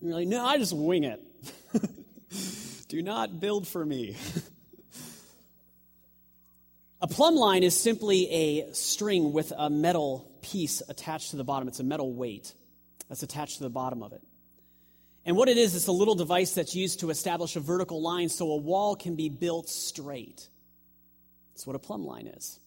You're 0.00 0.14
like, 0.14 0.26
no, 0.26 0.44
I 0.44 0.58
just 0.58 0.76
wing 0.76 1.04
it. 1.04 1.22
Do 2.88 3.02
not 3.02 3.40
build 3.40 3.66
for 3.66 3.84
me. 3.84 4.16
a 7.00 7.06
plumb 7.06 7.34
line 7.36 7.62
is 7.62 7.78
simply 7.78 8.30
a 8.30 8.72
string 8.72 9.32
with 9.32 9.52
a 9.56 9.70
metal 9.70 10.30
piece 10.42 10.82
attached 10.88 11.30
to 11.30 11.36
the 11.36 11.44
bottom. 11.44 11.68
It's 11.68 11.80
a 11.80 11.84
metal 11.84 12.12
weight 12.12 12.52
that's 13.08 13.22
attached 13.22 13.58
to 13.58 13.64
the 13.64 13.70
bottom 13.70 14.02
of 14.02 14.12
it. 14.12 14.22
And 15.26 15.36
what 15.36 15.48
it 15.48 15.56
is, 15.56 15.74
it's 15.74 15.86
a 15.86 15.92
little 15.92 16.14
device 16.14 16.52
that's 16.54 16.74
used 16.74 17.00
to 17.00 17.10
establish 17.10 17.56
a 17.56 17.60
vertical 17.60 18.02
line 18.02 18.28
so 18.28 18.50
a 18.50 18.56
wall 18.56 18.94
can 18.94 19.16
be 19.16 19.28
built 19.28 19.68
straight. 19.68 20.48
That's 21.52 21.66
what 21.66 21.76
a 21.76 21.78
plumb 21.78 22.04
line 22.04 22.26
is. 22.26 22.58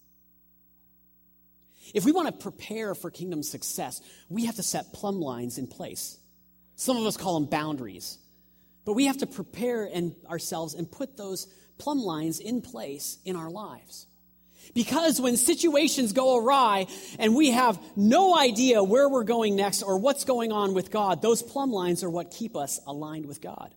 If 1.94 2.04
we 2.04 2.12
want 2.12 2.28
to 2.28 2.34
prepare 2.34 2.96
for 2.96 3.12
kingdom 3.12 3.44
success, 3.44 4.02
we 4.30 4.46
have 4.46 4.56
to 4.56 4.64
set 4.64 4.94
plumb 4.94 5.22
lines 5.22 5.58
in 5.58 5.68
place. 5.68 6.18
Some 6.76 6.98
of 6.98 7.06
us 7.06 7.18
call 7.18 7.40
them 7.40 7.50
boundaries. 7.50 8.18
But 8.88 8.94
we 8.94 9.08
have 9.08 9.18
to 9.18 9.28
prepare 9.28 9.84
and 9.84 10.16
ourselves 10.30 10.74
and 10.74 10.90
put 10.90 11.18
those 11.18 11.48
plumb 11.78 12.00
lines 12.00 12.40
in 12.40 12.62
place 12.62 13.18
in 13.26 13.36
our 13.36 13.50
lives. 13.50 14.08
Because 14.74 15.20
when 15.20 15.36
situations 15.36 16.14
go 16.14 16.38
awry 16.38 16.88
and 17.20 17.36
we 17.36 17.52
have 17.52 17.78
no 17.98 18.40
idea 18.40 18.82
where 18.82 19.10
we're 19.10 19.26
going 19.26 19.58
next 19.58 19.84
or 19.84 20.00
what's 20.00 20.24
going 20.24 20.54
on 20.54 20.74
with 20.74 20.90
God, 20.90 21.22
those 21.22 21.44
plumb 21.44 21.74
lines 21.74 22.02
are 22.02 22.10
what 22.10 22.32
keep 22.32 22.56
us 22.56 22.80
aligned 22.88 23.26
with 23.26 23.42
God. 23.42 23.76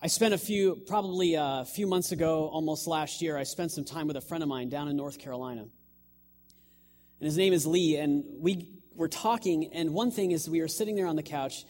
I 0.00 0.06
spent 0.06 0.32
a 0.32 0.38
few, 0.38 0.74
probably 0.74 1.34
a 1.34 1.66
few 1.66 1.86
months 1.86 2.12
ago, 2.12 2.48
almost 2.48 2.86
last 2.86 3.20
year, 3.20 3.36
I 3.36 3.42
spent 3.42 3.72
some 3.72 3.84
time 3.84 4.06
with 4.06 4.16
a 4.16 4.22
friend 4.22 4.42
of 4.42 4.48
mine 4.48 4.70
down 4.70 4.88
in 4.88 4.96
North 4.96 5.18
Carolina. 5.18 5.60
And 5.60 5.70
his 7.26 7.36
name 7.36 7.52
is 7.52 7.66
Lee, 7.66 7.96
and 7.96 8.24
we 8.38 8.77
were 8.98 9.08
talking, 9.08 9.72
and 9.72 9.94
one 9.94 10.10
thing 10.10 10.32
is 10.32 10.50
we 10.50 10.60
were 10.60 10.68
sitting 10.68 10.96
there 10.96 11.06
on 11.06 11.16
the 11.16 11.22
couch, 11.22 11.64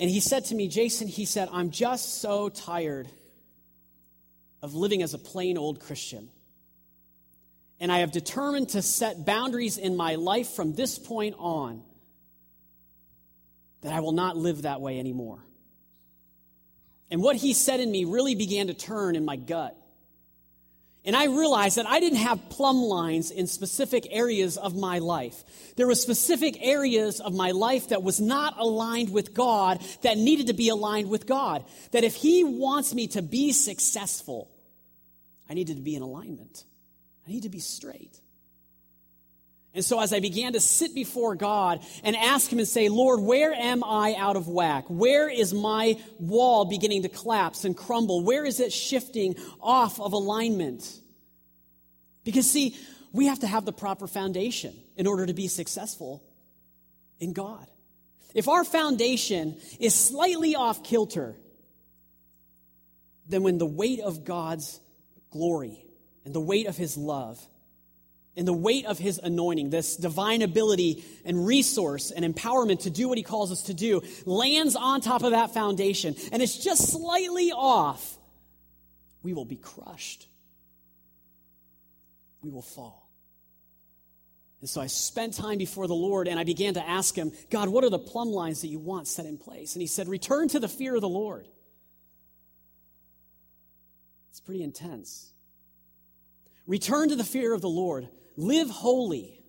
and 0.00 0.10
he 0.10 0.18
said 0.18 0.46
to 0.46 0.54
me, 0.54 0.66
Jason, 0.66 1.06
he 1.06 1.24
said, 1.26 1.48
I'm 1.52 1.70
just 1.70 2.20
so 2.20 2.48
tired 2.48 3.06
of 4.62 4.74
living 4.74 5.02
as 5.02 5.14
a 5.14 5.18
plain 5.18 5.58
old 5.58 5.78
Christian. 5.78 6.28
And 7.78 7.92
I 7.92 7.98
have 7.98 8.12
determined 8.12 8.70
to 8.70 8.82
set 8.82 9.26
boundaries 9.26 9.76
in 9.76 9.96
my 9.96 10.14
life 10.14 10.50
from 10.50 10.74
this 10.74 10.98
point 10.98 11.34
on 11.38 11.82
that 13.82 13.92
I 13.92 14.00
will 14.00 14.12
not 14.12 14.36
live 14.36 14.62
that 14.62 14.80
way 14.80 14.98
anymore. 14.98 15.40
And 17.10 17.22
what 17.22 17.36
he 17.36 17.52
said 17.52 17.80
in 17.80 17.90
me 17.90 18.04
really 18.04 18.34
began 18.34 18.68
to 18.68 18.74
turn 18.74 19.16
in 19.16 19.24
my 19.24 19.36
gut. 19.36 19.76
And 21.04 21.16
I 21.16 21.24
realized 21.24 21.78
that 21.78 21.86
I 21.86 21.98
didn't 21.98 22.18
have 22.18 22.48
plumb 22.48 22.76
lines 22.76 23.32
in 23.32 23.48
specific 23.48 24.06
areas 24.10 24.56
of 24.56 24.76
my 24.76 25.00
life. 25.00 25.42
There 25.76 25.88
were 25.88 25.96
specific 25.96 26.56
areas 26.60 27.20
of 27.20 27.34
my 27.34 27.50
life 27.50 27.88
that 27.88 28.04
was 28.04 28.20
not 28.20 28.56
aligned 28.56 29.12
with 29.12 29.34
God 29.34 29.82
that 30.02 30.16
needed 30.16 30.46
to 30.46 30.52
be 30.52 30.68
aligned 30.68 31.10
with 31.10 31.26
God. 31.26 31.64
That 31.90 32.04
if 32.04 32.14
He 32.14 32.44
wants 32.44 32.94
me 32.94 33.08
to 33.08 33.22
be 33.22 33.52
successful, 33.52 34.48
I 35.50 35.54
needed 35.54 35.76
to 35.76 35.82
be 35.82 35.96
in 35.96 36.02
alignment. 36.02 36.64
I 37.26 37.30
need 37.32 37.42
to 37.42 37.48
be 37.48 37.58
straight. 37.58 38.21
And 39.74 39.84
so, 39.84 40.00
as 40.00 40.12
I 40.12 40.20
began 40.20 40.52
to 40.52 40.60
sit 40.60 40.94
before 40.94 41.34
God 41.34 41.80
and 42.04 42.14
ask 42.14 42.52
Him 42.52 42.58
and 42.58 42.68
say, 42.68 42.90
Lord, 42.90 43.20
where 43.20 43.54
am 43.54 43.82
I 43.82 44.14
out 44.18 44.36
of 44.36 44.46
whack? 44.46 44.84
Where 44.88 45.30
is 45.30 45.54
my 45.54 45.98
wall 46.18 46.66
beginning 46.66 47.02
to 47.04 47.08
collapse 47.08 47.64
and 47.64 47.74
crumble? 47.74 48.22
Where 48.22 48.44
is 48.44 48.60
it 48.60 48.70
shifting 48.72 49.34
off 49.62 49.98
of 49.98 50.12
alignment? 50.12 50.86
Because, 52.22 52.50
see, 52.50 52.76
we 53.12 53.26
have 53.26 53.40
to 53.40 53.46
have 53.46 53.64
the 53.64 53.72
proper 53.72 54.06
foundation 54.06 54.74
in 54.96 55.06
order 55.06 55.24
to 55.24 55.32
be 55.32 55.48
successful 55.48 56.22
in 57.18 57.32
God. 57.32 57.66
If 58.34 58.48
our 58.48 58.64
foundation 58.64 59.58
is 59.80 59.94
slightly 59.94 60.54
off 60.54 60.84
kilter, 60.84 61.34
then 63.26 63.42
when 63.42 63.56
the 63.56 63.66
weight 63.66 64.00
of 64.00 64.24
God's 64.24 64.80
glory 65.30 65.82
and 66.26 66.34
the 66.34 66.40
weight 66.40 66.66
of 66.66 66.76
His 66.76 66.98
love 66.98 67.40
in 68.34 68.46
the 68.46 68.52
weight 68.52 68.86
of 68.86 68.98
his 68.98 69.18
anointing, 69.18 69.70
this 69.70 69.96
divine 69.96 70.42
ability 70.42 71.04
and 71.24 71.46
resource 71.46 72.10
and 72.10 72.24
empowerment 72.24 72.80
to 72.80 72.90
do 72.90 73.08
what 73.08 73.18
he 73.18 73.24
calls 73.24 73.52
us 73.52 73.62
to 73.64 73.74
do, 73.74 74.00
lands 74.24 74.74
on 74.74 75.00
top 75.00 75.22
of 75.22 75.32
that 75.32 75.52
foundation, 75.52 76.16
and 76.32 76.42
it's 76.42 76.56
just 76.56 76.90
slightly 76.90 77.52
off, 77.52 78.16
we 79.22 79.34
will 79.34 79.44
be 79.44 79.56
crushed. 79.56 80.26
We 82.42 82.50
will 82.50 82.62
fall. 82.62 83.08
And 84.60 84.68
so 84.68 84.80
I 84.80 84.86
spent 84.86 85.34
time 85.34 85.58
before 85.58 85.86
the 85.86 85.94
Lord 85.94 86.28
and 86.28 86.38
I 86.38 86.44
began 86.44 86.74
to 86.74 86.88
ask 86.88 87.16
him, 87.16 87.32
God, 87.50 87.68
what 87.68 87.84
are 87.84 87.90
the 87.90 87.98
plumb 87.98 88.30
lines 88.30 88.62
that 88.62 88.68
you 88.68 88.78
want 88.78 89.08
set 89.08 89.26
in 89.26 89.36
place? 89.36 89.74
And 89.74 89.80
he 89.80 89.88
said, 89.88 90.08
Return 90.08 90.48
to 90.48 90.60
the 90.60 90.68
fear 90.68 90.94
of 90.94 91.00
the 91.00 91.08
Lord. 91.08 91.46
It's 94.30 94.40
pretty 94.40 94.62
intense. 94.62 95.32
Return 96.66 97.08
to 97.08 97.16
the 97.16 97.24
fear 97.24 97.52
of 97.52 97.60
the 97.60 97.68
Lord. 97.68 98.08
Live 98.36 98.70
holy. 98.70 99.44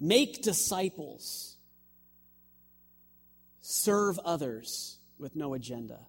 Make 0.00 0.42
disciples. 0.42 1.56
Serve 3.60 4.18
others 4.18 4.98
with 5.18 5.34
no 5.34 5.54
agenda. 5.54 6.00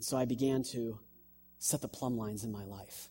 So 0.00 0.16
I 0.16 0.24
began 0.24 0.64
to 0.72 0.98
set 1.58 1.80
the 1.80 1.88
plumb 1.88 2.18
lines 2.18 2.42
in 2.42 2.50
my 2.50 2.64
life 2.64 3.08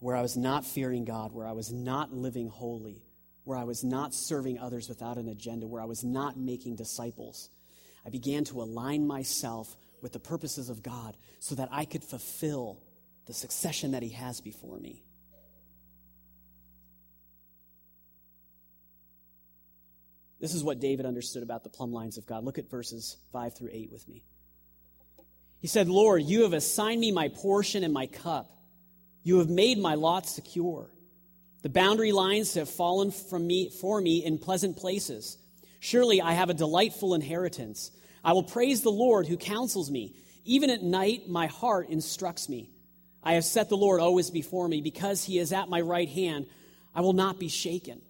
where 0.00 0.16
I 0.16 0.22
was 0.22 0.36
not 0.36 0.64
fearing 0.64 1.04
God, 1.04 1.32
where 1.32 1.46
I 1.46 1.52
was 1.52 1.72
not 1.72 2.12
living 2.12 2.48
holy, 2.48 3.02
where 3.44 3.58
I 3.58 3.64
was 3.64 3.82
not 3.82 4.14
serving 4.14 4.58
others 4.58 4.88
without 4.88 5.16
an 5.16 5.28
agenda, 5.28 5.66
where 5.66 5.82
I 5.82 5.86
was 5.86 6.04
not 6.04 6.36
making 6.36 6.76
disciples. 6.76 7.50
I 8.06 8.10
began 8.10 8.44
to 8.44 8.62
align 8.62 9.06
myself 9.06 9.76
with 10.02 10.12
the 10.12 10.20
purposes 10.20 10.68
of 10.68 10.82
God 10.82 11.16
so 11.40 11.54
that 11.54 11.68
I 11.72 11.84
could 11.84 12.04
fulfill 12.04 12.80
the 13.26 13.32
succession 13.32 13.92
that 13.92 14.02
He 14.02 14.10
has 14.10 14.40
before 14.40 14.78
me. 14.78 15.02
This 20.40 20.54
is 20.54 20.62
what 20.62 20.80
David 20.80 21.04
understood 21.04 21.42
about 21.42 21.64
the 21.64 21.70
plumb 21.70 21.92
lines 21.92 22.16
of 22.16 22.26
God. 22.26 22.44
Look 22.44 22.58
at 22.58 22.70
verses 22.70 23.16
5 23.32 23.54
through 23.54 23.70
8 23.72 23.90
with 23.90 24.06
me. 24.08 24.22
He 25.60 25.66
said, 25.66 25.88
Lord, 25.88 26.22
you 26.22 26.42
have 26.42 26.52
assigned 26.52 27.00
me 27.00 27.10
my 27.10 27.28
portion 27.28 27.82
and 27.82 27.92
my 27.92 28.06
cup. 28.06 28.52
You 29.24 29.38
have 29.38 29.50
made 29.50 29.78
my 29.78 29.94
lot 29.94 30.26
secure. 30.26 30.92
The 31.62 31.68
boundary 31.68 32.12
lines 32.12 32.54
have 32.54 32.70
fallen 32.70 33.10
from 33.10 33.46
me, 33.46 33.68
for 33.68 34.00
me 34.00 34.24
in 34.24 34.38
pleasant 34.38 34.76
places. 34.76 35.38
Surely 35.80 36.20
I 36.20 36.32
have 36.32 36.50
a 36.50 36.54
delightful 36.54 37.14
inheritance. 37.14 37.90
I 38.24 38.32
will 38.32 38.42
praise 38.42 38.82
the 38.82 38.90
Lord 38.90 39.26
who 39.26 39.36
counsels 39.36 39.90
me. 39.90 40.14
Even 40.44 40.70
at 40.70 40.82
night, 40.82 41.28
my 41.28 41.46
heart 41.46 41.88
instructs 41.88 42.48
me. 42.48 42.70
I 43.22 43.34
have 43.34 43.44
set 43.44 43.68
the 43.68 43.76
Lord 43.76 44.00
always 44.00 44.30
before 44.30 44.68
me. 44.68 44.80
Because 44.80 45.24
he 45.24 45.38
is 45.38 45.52
at 45.52 45.68
my 45.68 45.80
right 45.80 46.08
hand, 46.08 46.46
I 46.94 47.00
will 47.00 47.12
not 47.12 47.38
be 47.38 47.48
shaken. 47.48 48.00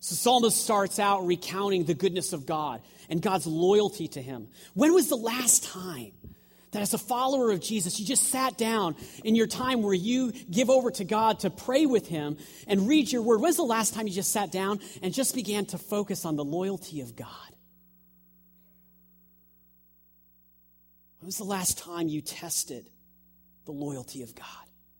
So 0.00 0.14
Psalmist 0.14 0.62
starts 0.62 0.98
out 0.98 1.26
recounting 1.26 1.84
the 1.84 1.94
goodness 1.94 2.32
of 2.32 2.46
God 2.46 2.82
and 3.08 3.22
God's 3.22 3.46
loyalty 3.46 4.08
to 4.08 4.22
him. 4.22 4.48
When 4.74 4.92
was 4.94 5.08
the 5.08 5.16
last 5.16 5.64
time 5.64 6.12
that 6.72 6.82
as 6.82 6.94
a 6.94 6.98
follower 6.98 7.50
of 7.50 7.60
Jesus, 7.60 8.00
you 8.00 8.06
just 8.06 8.28
sat 8.28 8.58
down 8.58 8.96
in 9.24 9.36
your 9.36 9.46
time 9.46 9.82
where 9.82 9.94
you 9.94 10.32
give 10.50 10.70
over 10.70 10.90
to 10.92 11.04
God 11.04 11.40
to 11.40 11.50
pray 11.50 11.86
with 11.86 12.08
Him 12.08 12.38
and 12.66 12.88
read 12.88 13.12
your 13.12 13.22
word. 13.22 13.40
When's 13.40 13.56
the 13.56 13.62
last 13.62 13.94
time 13.94 14.08
you 14.08 14.14
just 14.14 14.32
sat 14.32 14.50
down 14.50 14.80
and 15.02 15.12
just 15.12 15.34
began 15.34 15.66
to 15.66 15.78
focus 15.78 16.24
on 16.24 16.36
the 16.36 16.44
loyalty 16.44 17.02
of 17.02 17.14
God? 17.14 17.28
When 21.22 21.28
was 21.28 21.38
the 21.38 21.44
last 21.44 21.78
time 21.78 22.08
you 22.08 22.20
tested 22.20 22.90
the 23.64 23.70
loyalty 23.70 24.24
of 24.24 24.34
God? 24.34 24.44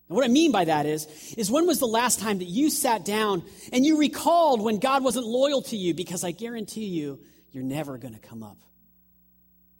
And 0.07 0.15
what 0.15 0.23
I 0.23 0.29
mean 0.29 0.53
by 0.53 0.63
that 0.63 0.85
is, 0.85 1.05
is 1.37 1.51
when 1.51 1.67
was 1.67 1.79
the 1.79 1.85
last 1.85 2.21
time 2.21 2.37
that 2.37 2.47
you 2.47 2.69
sat 2.69 3.03
down 3.03 3.43
and 3.73 3.85
you 3.85 3.97
recalled 3.97 4.61
when 4.61 4.79
God 4.79 5.03
wasn't 5.03 5.25
loyal 5.25 5.61
to 5.63 5.75
you? 5.75 5.93
Because 5.93 6.23
I 6.23 6.31
guarantee 6.31 6.85
you, 6.85 7.19
you're 7.51 7.65
never 7.65 7.97
going 7.97 8.13
to 8.13 8.21
come 8.21 8.41
up 8.41 8.55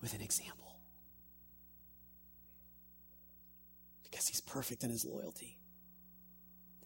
with 0.02 0.14
an 0.16 0.20
example. 0.20 0.82
Because 4.04 4.28
he's 4.28 4.42
perfect 4.42 4.84
in 4.84 4.90
his 4.90 5.06
loyalty. 5.06 5.58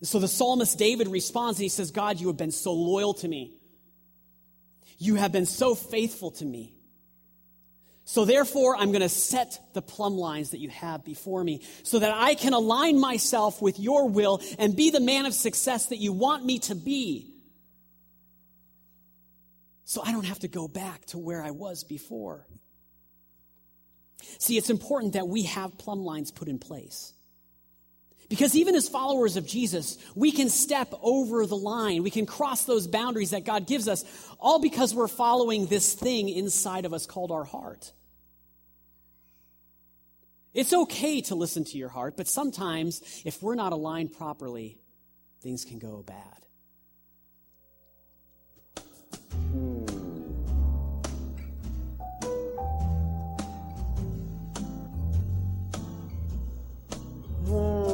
So 0.03 0.19
the 0.19 0.27
psalmist 0.27 0.77
David 0.77 1.07
responds 1.07 1.57
and 1.57 1.63
he 1.63 1.69
says, 1.69 1.89
God, 1.89 2.19
you 2.19 2.27
have 2.27 2.37
been 2.37 2.51
so 2.51 2.73
loyal 2.73 3.15
to 3.15 3.27
me. 3.27 3.55
You 4.99 5.15
have 5.15 5.31
been 5.31 5.47
so 5.47 5.73
faithful 5.73 6.29
to 6.29 6.45
me. 6.45 6.76
So 8.09 8.23
therefore, 8.23 8.77
I'm 8.77 8.93
going 8.93 9.01
to 9.01 9.09
set 9.09 9.59
the 9.73 9.81
plumb 9.81 10.17
lines 10.17 10.51
that 10.51 10.59
you 10.59 10.69
have 10.69 11.03
before 11.03 11.43
me 11.43 11.61
so 11.83 11.99
that 11.99 12.13
I 12.15 12.35
can 12.35 12.53
align 12.53 12.97
myself 12.97 13.61
with 13.61 13.81
your 13.81 14.07
will 14.07 14.41
and 14.57 14.77
be 14.77 14.91
the 14.91 15.01
man 15.01 15.25
of 15.25 15.33
success 15.33 15.87
that 15.87 15.97
you 15.97 16.13
want 16.13 16.45
me 16.45 16.59
to 16.59 16.73
be. 16.73 17.33
So 19.83 20.01
I 20.01 20.13
don't 20.13 20.25
have 20.25 20.39
to 20.39 20.47
go 20.47 20.69
back 20.69 21.05
to 21.07 21.17
where 21.17 21.43
I 21.43 21.51
was 21.51 21.83
before. 21.83 22.47
See, 24.39 24.57
it's 24.57 24.69
important 24.69 25.13
that 25.13 25.27
we 25.27 25.43
have 25.43 25.77
plumb 25.77 26.05
lines 26.05 26.31
put 26.31 26.47
in 26.47 26.59
place. 26.59 27.11
Because 28.29 28.55
even 28.55 28.75
as 28.75 28.89
followers 28.89 29.37
of 29.37 29.47
Jesus, 29.47 29.97
we 30.15 30.31
can 30.31 30.49
step 30.49 30.93
over 31.01 31.45
the 31.45 31.55
line. 31.55 32.03
We 32.03 32.11
can 32.11 32.25
cross 32.25 32.65
those 32.65 32.85
boundaries 32.85 33.29
that 33.31 33.45
God 33.45 33.67
gives 33.67 33.87
us, 33.87 34.03
all 34.39 34.59
because 34.59 34.93
we're 34.93 35.07
following 35.07 35.67
this 35.67 35.93
thing 35.93 36.27
inside 36.27 36.85
of 36.85 36.93
us 36.93 37.05
called 37.05 37.31
our 37.31 37.45
heart. 37.45 37.93
It's 40.53 40.73
okay 40.73 41.21
to 41.21 41.35
listen 41.35 41.63
to 41.65 41.77
your 41.77 41.89
heart, 41.89 42.17
but 42.17 42.27
sometimes 42.27 43.21
if 43.23 43.41
we're 43.41 43.55
not 43.55 43.73
aligned 43.73 44.13
properly, 44.13 44.77
things 45.41 45.63
can 45.63 45.79
go 45.79 46.03
bad. 46.03 46.45
Hmm. 57.45 57.86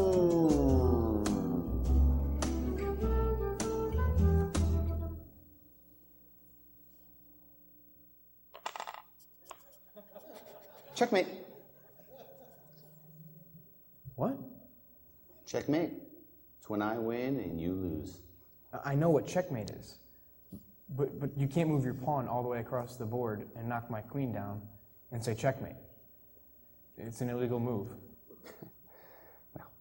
Checkmate. 11.03 11.27
What? 14.15 14.37
Checkmate. 15.45 15.91
It's 16.57 16.69
when 16.69 16.81
I 16.81 16.97
win 16.97 17.41
and 17.41 17.59
you 17.59 17.73
lose. 17.73 18.21
I 18.85 18.95
know 18.95 19.09
what 19.09 19.27
checkmate 19.27 19.69
is. 19.71 19.97
But, 20.95 21.19
but 21.19 21.31
you 21.35 21.49
can't 21.49 21.67
move 21.67 21.83
your 21.83 21.93
pawn 21.93 22.29
all 22.29 22.41
the 22.41 22.47
way 22.47 22.59
across 22.59 22.95
the 22.95 23.05
board 23.05 23.49
and 23.57 23.67
knock 23.67 23.91
my 23.91 23.99
queen 23.99 24.31
down 24.31 24.61
and 25.11 25.21
say 25.21 25.35
checkmate. 25.35 25.75
It's 26.97 27.19
an 27.19 27.29
illegal 27.29 27.59
move. 27.59 27.89
well, 29.55 29.71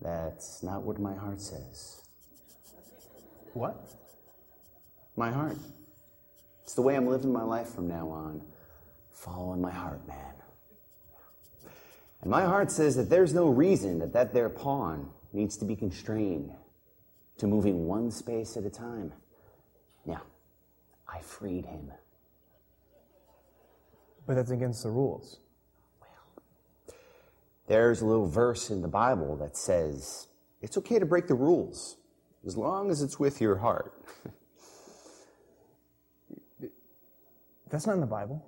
that's 0.00 0.62
not 0.62 0.80
what 0.80 0.98
my 0.98 1.14
heart 1.14 1.42
says. 1.42 2.06
What? 3.52 3.86
My 5.14 5.30
heart. 5.30 5.58
It's 6.62 6.72
the 6.72 6.80
way 6.80 6.96
I'm 6.96 7.06
living 7.06 7.30
my 7.30 7.42
life 7.42 7.68
from 7.68 7.86
now 7.86 8.08
on. 8.08 8.40
Following 9.12 9.60
my 9.60 9.70
heart, 9.70 10.06
man. 10.06 10.34
And 12.22 12.30
my 12.30 12.44
heart 12.44 12.70
says 12.70 12.96
that 12.96 13.10
there's 13.10 13.34
no 13.34 13.48
reason 13.48 13.98
that 13.98 14.12
that 14.12 14.32
there 14.32 14.48
pawn 14.48 15.10
needs 15.32 15.56
to 15.58 15.64
be 15.64 15.76
constrained 15.76 16.52
to 17.38 17.46
moving 17.46 17.86
one 17.86 18.10
space 18.10 18.56
at 18.56 18.64
a 18.64 18.70
time. 18.70 19.12
Yeah, 20.04 20.20
I 21.08 21.20
freed 21.20 21.66
him. 21.66 21.90
But 24.26 24.36
that's 24.36 24.50
against 24.50 24.84
the 24.84 24.90
rules. 24.90 25.40
Well, 26.00 26.96
there's 27.66 28.00
a 28.00 28.06
little 28.06 28.28
verse 28.28 28.70
in 28.70 28.82
the 28.82 28.88
Bible 28.88 29.36
that 29.36 29.56
says 29.56 30.28
it's 30.60 30.78
okay 30.78 31.00
to 31.00 31.06
break 31.06 31.26
the 31.26 31.34
rules 31.34 31.96
as 32.46 32.56
long 32.56 32.90
as 32.90 33.02
it's 33.02 33.18
with 33.18 33.40
your 33.40 33.56
heart. 33.56 33.92
That's 37.68 37.86
not 37.86 37.94
in 37.94 38.00
the 38.00 38.06
Bible. 38.06 38.44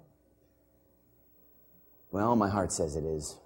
Well, 2.14 2.37
my 2.37 2.48
heart 2.48 2.70
says 2.70 2.94
it 2.94 3.03
is. 3.03 3.38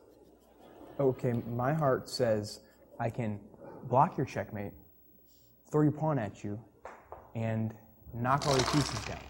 Okay, 1.01 1.33
my 1.57 1.73
heart 1.73 2.11
says 2.11 2.61
I 3.01 3.09
can 3.09 3.41
block 3.85 4.19
your 4.19 4.27
checkmate, 4.27 4.75
throw 5.73 5.81
your 5.81 5.93
pawn 5.93 6.19
at 6.19 6.45
you, 6.45 6.61
and 7.35 7.75
knock 8.13 8.47
all 8.47 8.55
your 8.55 8.67
pieces 8.67 9.01
down. 9.07 9.21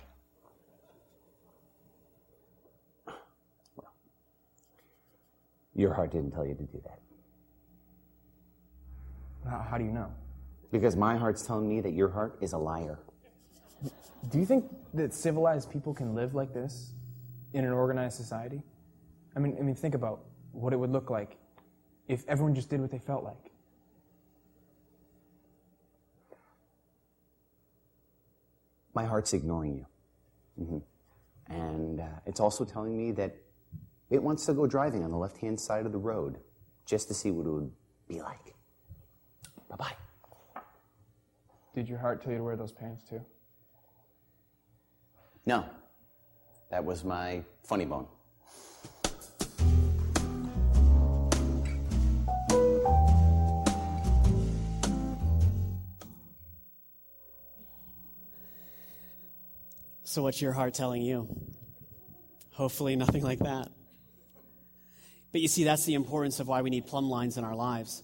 Well, 3.76 3.92
your 5.76 5.94
heart 5.94 6.10
didn't 6.10 6.32
tell 6.32 6.44
you 6.44 6.54
to 6.54 6.64
do 6.64 6.82
that. 6.82 6.98
How, 9.48 9.64
how 9.70 9.78
do 9.78 9.84
you 9.84 9.92
know? 9.92 10.12
Because 10.72 10.96
my 10.96 11.16
heart's 11.16 11.46
telling 11.46 11.68
me 11.68 11.80
that 11.80 11.92
your 11.92 12.08
heart 12.08 12.38
is 12.40 12.54
a 12.54 12.58
liar. 12.58 12.98
Do 14.30 14.40
you 14.40 14.46
think 14.46 14.64
that 14.94 15.14
civilized 15.14 15.70
people 15.70 15.94
can 15.94 16.16
live 16.16 16.34
like 16.34 16.52
this 16.52 16.90
in 17.52 17.64
an 17.64 17.70
organized 17.70 18.16
society? 18.16 18.62
I 19.38 19.40
mean, 19.40 19.56
I 19.56 19.62
mean, 19.62 19.76
think 19.76 19.94
about 19.94 20.24
what 20.50 20.72
it 20.72 20.76
would 20.76 20.90
look 20.90 21.10
like 21.10 21.36
if 22.08 22.24
everyone 22.26 22.56
just 22.56 22.68
did 22.68 22.80
what 22.80 22.90
they 22.90 22.98
felt 22.98 23.22
like. 23.22 23.52
My 28.94 29.04
heart's 29.04 29.32
ignoring 29.32 29.76
you. 29.76 29.86
Mm-hmm. 30.60 31.52
And 31.54 32.00
uh, 32.00 32.06
it's 32.26 32.40
also 32.40 32.64
telling 32.64 32.98
me 32.98 33.12
that 33.12 33.36
it 34.10 34.20
wants 34.20 34.44
to 34.46 34.54
go 34.54 34.66
driving 34.66 35.04
on 35.04 35.12
the 35.12 35.16
left 35.16 35.38
hand 35.38 35.60
side 35.60 35.86
of 35.86 35.92
the 35.92 35.98
road 35.98 36.38
just 36.84 37.06
to 37.06 37.14
see 37.14 37.30
what 37.30 37.46
it 37.46 37.50
would 37.50 37.70
be 38.08 38.20
like. 38.20 38.56
Bye 39.70 39.76
bye. 39.76 40.62
Did 41.76 41.88
your 41.88 41.98
heart 41.98 42.22
tell 42.24 42.32
you 42.32 42.38
to 42.38 42.44
wear 42.44 42.56
those 42.56 42.72
pants 42.72 43.04
too? 43.08 43.20
No. 45.46 45.64
That 46.72 46.84
was 46.84 47.04
my 47.04 47.44
funny 47.62 47.84
bone. 47.84 48.08
So, 60.18 60.24
what's 60.24 60.42
your 60.42 60.50
heart 60.50 60.74
telling 60.74 61.02
you? 61.02 61.28
Hopefully, 62.50 62.96
nothing 62.96 63.22
like 63.22 63.38
that. 63.38 63.68
But 65.30 65.40
you 65.42 65.46
see, 65.46 65.62
that's 65.62 65.84
the 65.84 65.94
importance 65.94 66.40
of 66.40 66.48
why 66.48 66.62
we 66.62 66.70
need 66.70 66.88
plumb 66.88 67.08
lines 67.08 67.38
in 67.38 67.44
our 67.44 67.54
lives. 67.54 68.02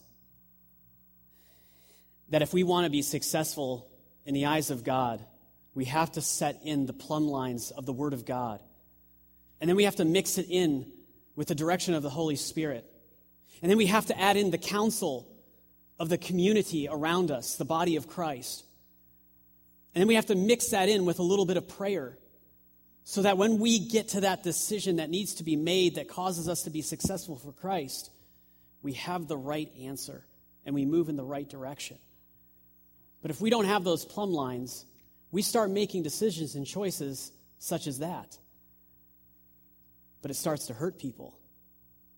That 2.28 2.40
if 2.40 2.54
we 2.54 2.62
want 2.62 2.84
to 2.84 2.90
be 2.90 3.02
successful 3.02 3.90
in 4.24 4.32
the 4.32 4.46
eyes 4.46 4.70
of 4.70 4.84
God, 4.84 5.26
we 5.74 5.86
have 5.86 6.12
to 6.12 6.20
set 6.20 6.60
in 6.62 6.86
the 6.86 6.92
plumb 6.92 7.26
lines 7.26 7.72
of 7.72 7.84
the 7.84 7.92
Word 7.92 8.12
of 8.12 8.24
God. 8.24 8.60
And 9.60 9.68
then 9.68 9.74
we 9.74 9.82
have 9.82 9.96
to 9.96 10.04
mix 10.04 10.38
it 10.38 10.46
in 10.48 10.86
with 11.34 11.48
the 11.48 11.56
direction 11.56 11.94
of 11.94 12.04
the 12.04 12.10
Holy 12.10 12.36
Spirit. 12.36 12.84
And 13.60 13.68
then 13.68 13.76
we 13.76 13.86
have 13.86 14.06
to 14.06 14.20
add 14.20 14.36
in 14.36 14.52
the 14.52 14.58
counsel 14.58 15.26
of 15.98 16.10
the 16.10 16.18
community 16.18 16.86
around 16.88 17.32
us, 17.32 17.56
the 17.56 17.64
body 17.64 17.96
of 17.96 18.06
Christ. 18.06 18.62
And 19.94 20.00
then 20.00 20.08
we 20.08 20.16
have 20.16 20.26
to 20.26 20.34
mix 20.34 20.68
that 20.68 20.88
in 20.88 21.04
with 21.04 21.18
a 21.20 21.22
little 21.22 21.46
bit 21.46 21.56
of 21.56 21.68
prayer 21.68 22.18
so 23.04 23.22
that 23.22 23.36
when 23.36 23.58
we 23.58 23.78
get 23.78 24.08
to 24.08 24.22
that 24.22 24.42
decision 24.42 24.96
that 24.96 25.10
needs 25.10 25.34
to 25.34 25.44
be 25.44 25.56
made 25.56 25.96
that 25.96 26.08
causes 26.08 26.48
us 26.48 26.62
to 26.62 26.70
be 26.70 26.82
successful 26.82 27.36
for 27.36 27.52
Christ, 27.52 28.10
we 28.82 28.94
have 28.94 29.28
the 29.28 29.36
right 29.36 29.70
answer 29.82 30.24
and 30.64 30.74
we 30.74 30.84
move 30.84 31.08
in 31.08 31.16
the 31.16 31.24
right 31.24 31.48
direction. 31.48 31.98
But 33.22 33.30
if 33.30 33.40
we 33.40 33.50
don't 33.50 33.66
have 33.66 33.84
those 33.84 34.04
plumb 34.04 34.32
lines, 34.32 34.84
we 35.30 35.42
start 35.42 35.70
making 35.70 36.02
decisions 36.02 36.54
and 36.54 36.66
choices 36.66 37.30
such 37.58 37.86
as 37.86 38.00
that. 38.00 38.36
But 40.22 40.30
it 40.30 40.34
starts 40.34 40.66
to 40.66 40.74
hurt 40.74 40.98
people, 40.98 41.38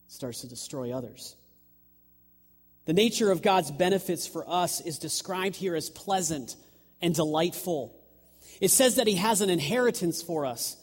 it 0.06 0.12
starts 0.12 0.40
to 0.42 0.48
destroy 0.48 0.92
others. 0.92 1.36
The 2.86 2.92
nature 2.92 3.32
of 3.32 3.42
God's 3.42 3.72
benefits 3.72 4.28
for 4.28 4.48
us 4.48 4.80
is 4.80 4.98
described 4.98 5.56
here 5.56 5.74
as 5.74 5.90
pleasant 5.90 6.54
and 7.00 7.14
delightful. 7.14 7.94
It 8.61 8.70
says 8.70 8.96
that 8.96 9.06
He 9.06 9.16
has 9.16 9.40
an 9.40 9.50
inheritance 9.50 10.22
for 10.22 10.46
us. 10.46 10.76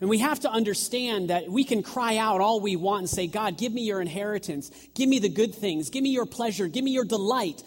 And 0.00 0.10
we 0.10 0.18
have 0.18 0.40
to 0.40 0.50
understand 0.50 1.30
that 1.30 1.48
we 1.48 1.64
can 1.64 1.82
cry 1.82 2.18
out 2.18 2.40
all 2.40 2.60
we 2.60 2.76
want 2.76 3.00
and 3.00 3.10
say, 3.10 3.26
God, 3.26 3.56
give 3.56 3.72
me 3.72 3.82
your 3.82 4.00
inheritance. 4.00 4.70
Give 4.94 5.08
me 5.08 5.18
the 5.18 5.30
good 5.30 5.54
things. 5.54 5.88
Give 5.88 6.02
me 6.02 6.10
your 6.10 6.26
pleasure. 6.26 6.68
Give 6.68 6.84
me 6.84 6.90
your 6.90 7.06
delight. 7.06 7.62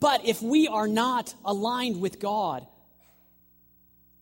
But 0.00 0.26
if 0.26 0.40
we 0.40 0.66
are 0.66 0.88
not 0.88 1.34
aligned 1.44 2.00
with 2.00 2.20
God 2.20 2.66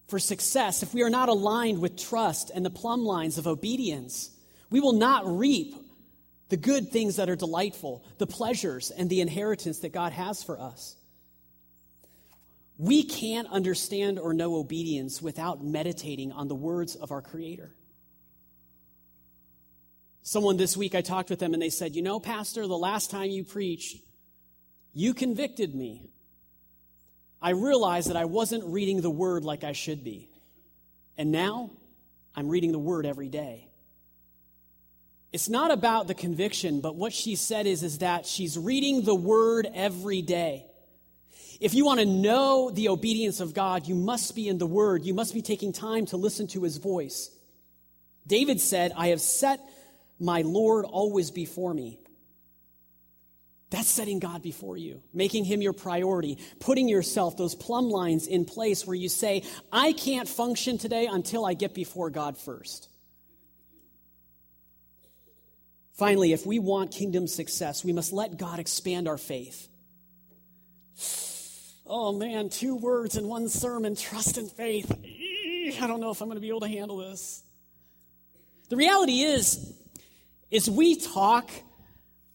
for 0.09 0.19
success, 0.19 0.83
if 0.83 0.93
we 0.93 1.03
are 1.03 1.11
not 1.11 1.29
aligned 1.29 1.81
with 1.81 1.97
trust 1.97 2.51
and 2.53 2.65
the 2.65 2.71
plumb 2.71 3.05
lines 3.05 3.39
of 3.39 3.47
obedience, 3.47 4.31
we 4.71 4.81
will 4.81 4.93
not 4.93 5.25
reap 5.25 5.75
the 6.49 6.57
good 6.57 6.91
things 6.91 7.17
that 7.17 7.31
are 7.31 7.37
delightful, 7.37 8.05
the 8.19 8.27
pleasures 8.27 8.91
and 8.91 9.09
the 9.09 9.21
inheritance 9.21 9.79
that 9.79 9.93
God 9.93 10.13
has 10.13 10.43
for 10.43 10.61
us. 10.61 10.97
We 12.83 13.05
can't 13.05 13.47
understand 13.47 14.19
or 14.19 14.35
know 14.35 14.57
obedience 14.57 15.23
without 15.23 15.63
meditating 15.63 16.33
on 16.33 16.49
the 16.49 16.57
words 16.57 16.97
of 16.97 17.13
our 17.13 17.23
Creator. 17.23 17.73
Someone 20.23 20.57
this 20.57 20.77
week, 20.77 20.97
I 20.97 21.01
talked 21.01 21.31
with 21.31 21.39
them 21.39 21.55
and 21.55 21.63
they 21.63 21.71
said, 21.71 21.95
You 21.95 22.03
know, 22.03 22.19
Pastor, 22.19 22.67
the 22.67 22.77
last 22.77 23.13
time 23.13 23.31
you 23.31 23.45
preached, 23.45 23.99
you 24.93 25.15
convicted 25.15 25.77
me. 25.77 26.11
I 27.41 27.51
realized 27.51 28.11
that 28.11 28.17
I 28.17 28.25
wasn't 28.25 28.65
reading 28.65 29.01
the 29.01 29.11
Word 29.11 29.45
like 29.45 29.63
I 29.63 29.75
should 29.75 30.03
be. 30.03 30.29
And 31.17 31.31
now 31.31 31.71
I'm 32.35 32.49
reading 32.49 32.73
the 32.73 32.81
Word 32.81 33.07
every 33.07 33.29
day. 33.29 33.69
It's 35.33 35.49
not 35.49 35.71
about 35.71 36.09
the 36.09 36.15
conviction, 36.15 36.81
but 36.81 36.97
what 36.97 37.13
she 37.13 37.37
said 37.37 37.69
is, 37.69 37.85
is 37.85 37.99
that 37.99 38.27
she's 38.27 38.59
reading 38.59 39.03
the 39.03 39.15
word 39.15 39.69
every 39.73 40.21
day. 40.21 40.67
If 41.63 41.75
you 41.75 41.85
want 41.85 42.01
to 42.01 42.07
know 42.07 42.71
the 42.71 42.89
obedience 42.89 43.39
of 43.39 43.55
God, 43.55 43.87
you 43.87 43.95
must 43.95 44.35
be 44.35 44.49
in 44.49 44.59
the 44.59 44.67
word. 44.67 45.05
You 45.05 45.15
must 45.15 45.33
be 45.33 45.43
taking 45.43 45.73
time 45.73 46.07
to 46.07 46.17
listen 46.17 46.49
to 46.49 46.65
his 46.65 46.79
voice. 46.79 47.31
David 48.27 48.61
said, 48.61 48.93
I 48.97 49.09
have 49.09 49.21
set 49.21 49.61
my 50.19 50.43
Lord 50.43 50.85
always 50.85 51.31
before 51.31 51.73
me. 51.73 52.01
That's 53.71 53.89
setting 53.89 54.19
God 54.19 54.43
before 54.43 54.77
you, 54.77 55.03
making 55.15 55.45
him 55.45 55.63
your 55.63 55.73
priority, 55.73 56.37
putting 56.59 56.89
yourself, 56.89 57.37
those 57.37 57.55
plumb 57.55 57.91
lines 57.91 58.27
in 58.27 58.45
place 58.45 58.85
where 58.85 58.97
you 58.97 59.09
say, 59.09 59.45
I 59.73 59.93
can't 59.93 60.29
function 60.29 60.79
today 60.79 61.07
until 61.07 61.47
I 61.47 61.55
get 61.55 61.75
before 61.75 62.11
God 62.11 62.37
first. 62.37 62.89
Finally, 65.93 66.33
if 66.33 66.45
we 66.45 66.59
want 66.59 66.91
kingdom 66.91 67.29
success, 67.29 67.85
we 67.85 67.93
must 67.93 68.13
let 68.13 68.37
God 68.37 68.59
expand 68.59 69.07
our 69.07 69.17
faith. 69.17 69.69
Oh 71.95 72.11
man, 72.11 72.49
two 72.49 72.75
words 72.75 73.19
in 73.19 73.29
one 73.29 73.51
sermon 73.51 73.95
trust 73.95 74.39
and 74.39 74.51
faith. 74.51 74.91
I 74.91 75.87
don't 75.87 76.01
know 76.01 76.11
if 76.11 76.23
I'm 76.23 76.29
going 76.29 76.39
to 76.39 76.41
be 76.41 76.49
able 76.49 76.61
to 76.61 76.69
handle 76.69 76.97
this. 76.97 77.43
The 78.71 78.77
reality 78.77 79.21
is, 79.21 79.75
is 80.51 80.71
we 80.71 80.99
talk 80.99 81.51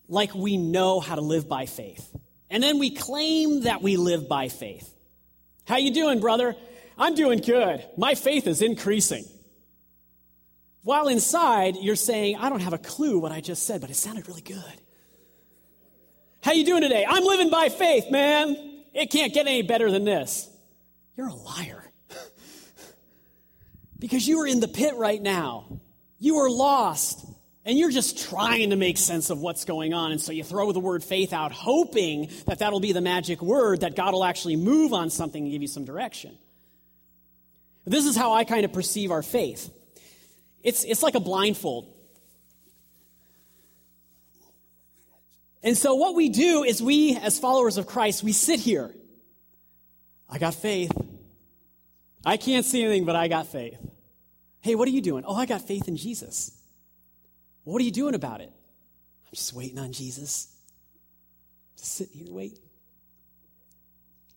like 0.08 0.36
we 0.36 0.58
know 0.58 1.00
how 1.00 1.16
to 1.16 1.22
live 1.22 1.50
by 1.50 1.66
faith. 1.66 2.08
And 2.52 2.62
then 2.62 2.78
we 2.78 2.92
claim 2.92 3.62
that 3.62 3.82
we 3.82 3.98
live 3.98 4.30
by 4.30 4.50
faith. 4.50 4.94
How 5.66 5.78
you 5.78 5.92
doing, 5.92 6.20
brother? 6.20 6.56
I'm 6.96 7.16
doing 7.16 7.40
good. 7.40 7.84
My 7.98 8.14
faith 8.14 8.46
is 8.46 8.62
increasing. 8.62 9.26
While 10.84 11.08
inside, 11.08 11.78
you're 11.82 11.96
saying, 11.96 12.38
I 12.38 12.50
don't 12.50 12.62
have 12.62 12.74
a 12.74 12.78
clue 12.78 13.18
what 13.18 13.32
I 13.32 13.42
just 13.42 13.66
said, 13.66 13.82
but 13.82 13.90
it 13.90 13.96
sounded 13.96 14.28
really 14.28 14.42
good. 14.42 14.82
How 16.44 16.52
you 16.52 16.64
doing 16.64 16.84
today? 16.84 17.08
I'm 17.10 17.24
living 17.24 17.50
by 17.50 17.70
faith, 17.70 18.12
man. 18.12 18.67
It 18.98 19.12
can't 19.12 19.32
get 19.32 19.46
any 19.46 19.62
better 19.62 19.92
than 19.92 20.06
this. 20.06 20.50
You're 21.16 21.28
a 21.28 21.34
liar. 21.34 21.84
because 24.00 24.28
you 24.28 24.42
are 24.42 24.48
in 24.48 24.60
the 24.60 24.68
pit 24.68 24.96
right 24.96 25.22
now. 25.22 25.80
You 26.18 26.38
are 26.38 26.50
lost. 26.50 27.24
And 27.64 27.78
you're 27.78 27.92
just 27.92 28.28
trying 28.30 28.72
to 28.72 28.76
make 28.76 28.98
sense 28.98 29.30
of 29.30 29.40
what's 29.40 29.66
going 29.66 29.94
on. 29.94 30.12
And 30.12 30.20
so 30.20 30.32
you 30.32 30.44
throw 30.44 30.72
the 30.72 30.80
word 30.80 31.04
faith 31.04 31.32
out, 31.32 31.52
hoping 31.52 32.32
that 32.48 32.60
that'll 32.60 32.80
be 32.80 32.92
the 32.92 33.02
magic 33.02 33.42
word, 33.42 33.82
that 33.82 33.96
God 33.96 34.14
will 34.14 34.24
actually 34.24 34.56
move 34.56 34.94
on 34.94 35.12
something 35.12 35.44
and 35.44 35.52
give 35.52 35.62
you 35.62 35.68
some 35.68 35.86
direction. 35.86 36.36
This 37.86 38.06
is 38.06 38.16
how 38.16 38.34
I 38.34 38.46
kind 38.46 38.66
of 38.66 38.74
perceive 38.74 39.12
our 39.12 39.22
faith. 39.22 39.72
It's, 40.64 40.84
it's 40.86 41.04
like 41.04 41.14
a 41.14 41.20
blindfold. 41.20 41.94
And 45.68 45.78
so 45.78 45.96
what 45.96 46.16
we 46.16 46.30
do 46.30 46.64
is 46.64 46.82
we, 46.82 47.18
as 47.18 47.40
followers 47.40 47.78
of 47.78 47.88
Christ, 47.88 48.24
we 48.24 48.32
sit 48.32 48.62
here. 48.62 48.96
I 50.30 50.38
got 50.38 50.56
faith. 50.56 50.94
I 52.26 52.38
can't 52.38 52.66
see 52.66 52.86
anything, 52.86 53.04
but 53.04 53.18
I 53.18 53.28
got 53.28 53.48
faith. 53.48 53.78
Hey, 54.62 54.76
what 54.76 54.88
are 54.88 54.92
you 54.92 55.02
doing? 55.02 55.26
Oh, 55.28 55.36
I 55.36 55.46
got 55.46 55.60
faith 55.60 55.90
in 55.90 55.98
Jesus. 55.98 56.58
What 57.66 57.82
are 57.82 57.84
you 57.84 57.92
doing 57.92 58.16
about 58.16 58.40
it? 58.40 58.50
I'm 58.50 59.34
just 59.34 59.52
waiting 59.52 59.78
on 59.78 59.92
Jesus. 59.92 60.48
Just 61.76 61.98
sitting 61.98 62.18
here 62.18 62.34
waiting. 62.34 62.64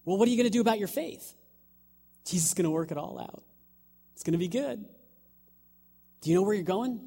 Well, 0.05 0.19
what 0.19 0.27
are 0.27 0.33
you 0.33 0.37
going 0.37 0.49
to 0.49 0.53
do 0.53 0.61
about 0.61 0.81
your 0.81 0.88
faith? 0.88 1.33
Jesus 2.25 2.49
is 2.49 2.55
going 2.55 2.64
to 2.64 2.71
work 2.71 2.90
it 2.90 2.99
all 2.99 3.21
out. 3.21 3.45
It's 4.14 4.25
going 4.25 4.33
to 4.33 4.38
be 4.38 4.49
good. 4.49 4.85
Do 6.23 6.31
you 6.31 6.35
know 6.35 6.43
where 6.43 6.55
you're 6.55 6.64
going? 6.64 6.99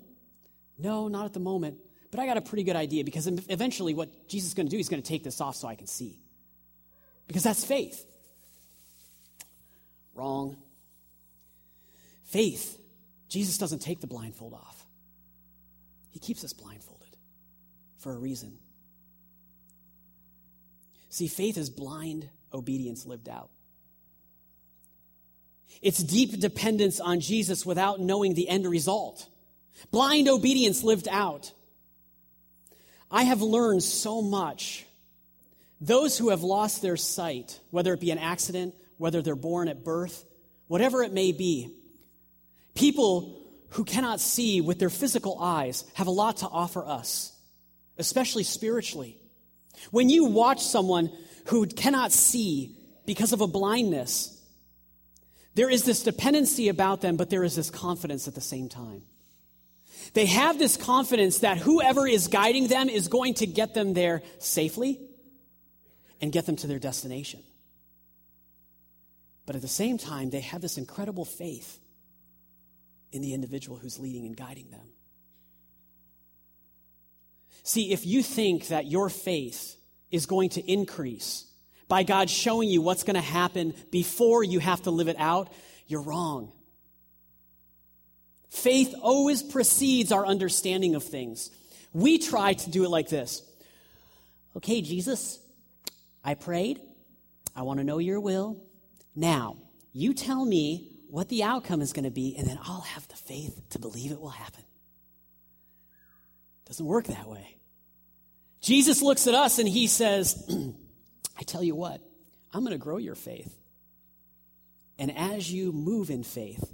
No, 0.80 1.10
not 1.10 1.26
at 1.26 1.34
the 1.34 1.42
moment. 1.42 1.76
But 2.14 2.22
I 2.22 2.28
got 2.28 2.38
a 2.38 2.42
pretty 2.42 2.62
good 2.62 2.76
idea 2.76 3.04
because 3.04 3.26
eventually 3.26 3.96
what 3.96 4.28
Jesus 4.28 4.50
is 4.50 4.54
going 4.54 4.68
to 4.68 4.70
do, 4.70 4.78
he's 4.78 4.88
going 4.88 5.02
to 5.02 5.08
take 5.08 5.24
this 5.24 5.42
off 5.42 5.56
so 5.56 5.68
I 5.68 5.74
can 5.74 5.88
see. 5.88 6.20
Because 7.26 7.42
that's 7.42 7.66
faith. 7.66 8.06
Wrong. 10.14 10.56
Faith, 12.26 12.80
Jesus 13.30 13.58
doesn't 13.58 13.80
take 13.80 14.00
the 14.00 14.06
blindfold 14.06 14.54
off, 14.54 14.86
he 16.12 16.20
keeps 16.20 16.44
us 16.44 16.54
blindfolded 16.54 17.18
for 17.98 18.14
a 18.14 18.18
reason. 18.20 18.60
See, 21.10 21.28
faith 21.28 21.58
is 21.58 21.72
blind 21.72 22.30
obedience 22.54 23.08
lived 23.08 23.28
out. 23.28 23.50
It's 25.82 26.04
deep 26.04 26.40
dependence 26.40 27.00
on 27.00 27.22
Jesus 27.22 27.66
without 27.66 28.00
knowing 28.00 28.36
the 28.36 28.50
end 28.50 28.68
result. 28.68 29.28
Blind 29.90 30.28
obedience 30.28 30.84
lived 30.84 31.08
out. 31.08 31.52
I 33.14 33.24
have 33.24 33.44
learned 33.44 33.84
so 33.84 34.24
much. 34.24 34.88
Those 35.80 36.18
who 36.18 36.30
have 36.30 36.42
lost 36.42 36.82
their 36.82 36.98
sight, 36.98 37.60
whether 37.70 37.94
it 37.94 38.00
be 38.00 38.10
an 38.10 38.18
accident, 38.18 38.74
whether 38.98 39.22
they're 39.22 39.36
born 39.36 39.68
at 39.68 39.84
birth, 39.84 40.26
whatever 40.68 41.04
it 41.04 41.14
may 41.14 41.32
be, 41.32 41.76
people 42.74 43.40
who 43.70 43.84
cannot 43.84 44.20
see 44.20 44.62
with 44.62 44.80
their 44.80 44.90
physical 44.90 45.38
eyes 45.40 45.86
have 45.94 46.08
a 46.08 46.12
lot 46.12 46.38
to 46.38 46.48
offer 46.48 46.84
us, 46.84 47.32
especially 48.00 48.44
spiritually. 48.44 49.18
When 49.92 50.10
you 50.10 50.26
watch 50.26 50.64
someone 50.64 51.12
who 51.46 51.68
cannot 51.68 52.12
see 52.12 52.76
because 53.06 53.32
of 53.32 53.42
a 53.42 53.48
blindness, 53.48 54.42
there 55.54 55.70
is 55.70 55.84
this 55.84 56.02
dependency 56.02 56.68
about 56.68 57.02
them, 57.02 57.16
but 57.16 57.30
there 57.30 57.44
is 57.44 57.56
this 57.56 57.70
confidence 57.70 58.28
at 58.28 58.34
the 58.34 58.42
same 58.42 58.70
time. 58.70 59.04
They 60.14 60.28
have 60.28 60.60
this 60.60 60.78
confidence 60.78 61.40
that 61.40 61.58
whoever 61.58 62.08
is 62.08 62.28
guiding 62.28 62.68
them 62.68 62.88
is 62.88 63.08
going 63.08 63.36
to 63.36 63.48
get 63.48 63.74
them 63.74 63.94
there 63.94 64.22
safely 64.38 65.00
and 66.22 66.32
get 66.32 66.46
them 66.46 66.56
to 66.58 66.68
their 66.68 66.80
destination. 66.80 67.42
But 69.46 69.56
at 69.56 69.62
the 69.62 69.68
same 69.68 69.98
time, 69.98 70.30
they 70.30 70.40
have 70.42 70.62
this 70.62 70.78
incredible 70.78 71.26
faith 71.26 71.80
in 73.12 73.22
the 73.22 73.34
individual 73.34 73.78
who's 73.78 74.00
leading 74.00 74.26
and 74.26 74.38
guiding 74.38 74.70
them. 74.70 74.88
See, 77.64 77.92
if 77.92 78.06
you 78.06 78.24
think 78.24 78.68
that 78.68 78.88
your 78.88 79.10
faith 79.10 79.78
is 80.12 80.26
going 80.26 80.50
to 80.50 80.72
increase 80.72 81.46
by 81.88 82.04
God 82.04 82.30
showing 82.30 82.70
you 82.70 82.82
what's 82.82 83.04
going 83.04 83.16
to 83.16 83.22
happen 83.22 83.74
before 83.92 84.44
you 84.44 84.60
have 84.60 84.82
to 84.84 84.92
live 84.92 85.08
it 85.08 85.16
out, 85.18 85.52
you're 85.88 86.02
wrong. 86.02 86.52
Faith 88.54 88.94
always 89.02 89.42
precedes 89.42 90.12
our 90.12 90.28
understanding 90.28 90.94
of 90.94 91.04
things. 91.04 91.50
We 91.92 92.20
try 92.20 92.54
to 92.54 92.70
do 92.70 92.86
it 92.86 92.90
like 92.90 93.10
this 93.10 93.42
Okay, 94.56 94.82
Jesus, 94.82 95.40
I 96.24 96.36
prayed. 96.36 96.80
I 97.56 97.64
want 97.64 97.80
to 97.80 97.84
know 97.84 97.98
your 97.98 98.20
will. 98.20 98.64
Now, 99.16 99.58
you 99.92 100.14
tell 100.14 100.46
me 100.46 100.92
what 101.10 101.30
the 101.30 101.44
outcome 101.44 101.82
is 101.82 101.94
going 101.94 102.06
to 102.06 102.12
be, 102.12 102.36
and 102.38 102.48
then 102.48 102.60
I'll 102.64 102.82
have 102.82 103.08
the 103.08 103.16
faith 103.16 103.60
to 103.72 103.80
believe 103.80 104.12
it 104.12 104.22
will 104.22 104.30
happen. 104.30 104.64
Doesn't 106.66 106.86
work 106.86 107.06
that 107.06 107.28
way. 107.28 107.58
Jesus 108.62 109.02
looks 109.02 109.26
at 109.26 109.34
us 109.34 109.58
and 109.58 109.68
he 109.68 109.88
says, 109.88 110.48
I 111.40 111.44
tell 111.44 111.64
you 111.64 111.76
what, 111.76 112.02
I'm 112.54 112.62
going 112.62 112.72
to 112.72 112.78
grow 112.78 112.98
your 112.98 113.16
faith. 113.16 113.54
And 115.00 115.16
as 115.16 115.52
you 115.52 115.72
move 115.72 116.12
in 116.12 116.24
faith, 116.24 116.72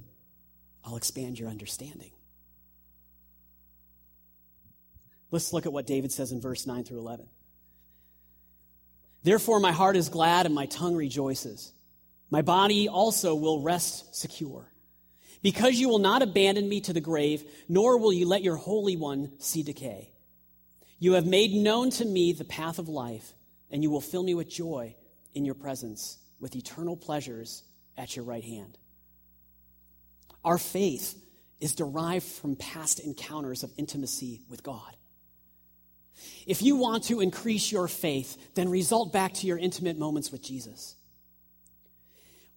I'll 0.84 0.96
expand 0.96 1.39
your 1.39 1.50
understanding. 1.50 2.12
Let's 5.32 5.54
look 5.54 5.65
at 5.65 5.74
what 5.74 5.86
David 5.86 6.12
says 6.12 6.32
in 6.32 6.42
verse 6.42 6.65
9 6.65 6.84
through 6.84 7.00
11. 7.00 7.28
Therefore, 9.24 9.60
my 9.60 9.72
heart 9.72 9.96
is 9.96 10.10
glad 10.10 10.46
and 10.46 10.56
my 10.56 10.65
tongue 10.65 10.96
rejoices. 10.96 11.72
My 12.30 12.42
body 12.42 12.88
also 12.88 13.36
will 13.36 13.62
rest 13.62 14.15
secure. 14.15 14.72
Because 15.42 15.76
you 15.76 15.88
will 15.88 16.00
not 16.00 16.22
abandon 16.22 16.68
me 16.68 16.82
to 16.82 16.94
the 16.94 17.02
grave, 17.02 17.44
nor 17.68 17.98
will 17.98 18.12
you 18.12 18.28
let 18.28 18.44
your 18.44 18.56
Holy 18.56 18.98
One 18.98 19.32
see 19.39 19.63
decay. 19.63 20.12
You 21.00 21.13
have 21.13 21.26
made 21.26 21.54
known 21.54 21.92
to 21.92 22.06
me 22.06 22.34
the 22.34 22.44
path 22.44 22.78
of 22.78 22.89
life, 22.89 23.34
and 23.72 23.82
you 23.82 23.89
will 23.89 24.02
fill 24.02 24.24
me 24.24 24.34
with 24.34 24.50
joy 24.50 24.96
in 25.34 25.46
your 25.46 25.56
presence, 25.56 26.18
with 26.39 26.56
eternal 26.56 26.98
pleasures 26.98 27.63
at 27.98 28.15
your 28.15 28.26
right 28.26 28.44
hand. 28.44 28.78
Our 30.43 30.58
faith 30.58 31.15
is 31.60 31.75
derived 31.75 32.25
from 32.25 32.56
past 32.56 32.99
encounters 32.99 33.63
of 33.63 33.71
intimacy 33.78 34.41
with 34.49 34.63
God. 34.63 34.95
If 36.45 36.62
you 36.62 36.75
want 36.75 37.06
to 37.06 37.21
increase 37.21 37.71
your 37.71 37.88
faith, 37.88 38.38
then 38.56 38.69
result 38.69 39.13
back 39.13 39.34
to 39.36 39.47
your 39.47 39.58
intimate 39.58 39.97
moments 39.97 40.32
with 40.32 40.41
Jesus. 40.41 40.95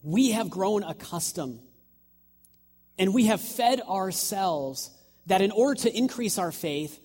We 0.02 0.32
have 0.32 0.50
grown 0.50 0.82
accustomed 0.82 1.60
and 2.98 3.14
we 3.14 3.26
have 3.26 3.40
fed 3.40 3.80
ourselves 3.80 4.90
that 5.26 5.42
in 5.42 5.50
order 5.50 5.80
to 5.82 5.96
increase 5.96 6.38
our 6.38 6.52
faith, 6.52 6.98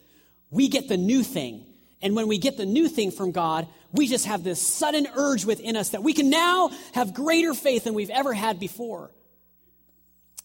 we 0.49 0.67
get 0.67 0.87
the 0.87 0.97
new 0.97 1.23
thing. 1.23 1.65
And 2.01 2.15
when 2.15 2.27
we 2.27 2.37
get 2.37 2.57
the 2.57 2.65
new 2.65 2.87
thing 2.87 3.11
from 3.11 3.31
God, 3.31 3.67
we 3.91 4.07
just 4.07 4.25
have 4.25 4.43
this 4.43 4.61
sudden 4.61 5.07
urge 5.15 5.45
within 5.45 5.75
us 5.75 5.89
that 5.89 6.03
we 6.03 6.13
can 6.13 6.29
now 6.29 6.69
have 6.93 7.13
greater 7.13 7.53
faith 7.53 7.85
than 7.85 7.93
we've 7.93 8.09
ever 8.09 8.33
had 8.33 8.59
before. 8.59 9.11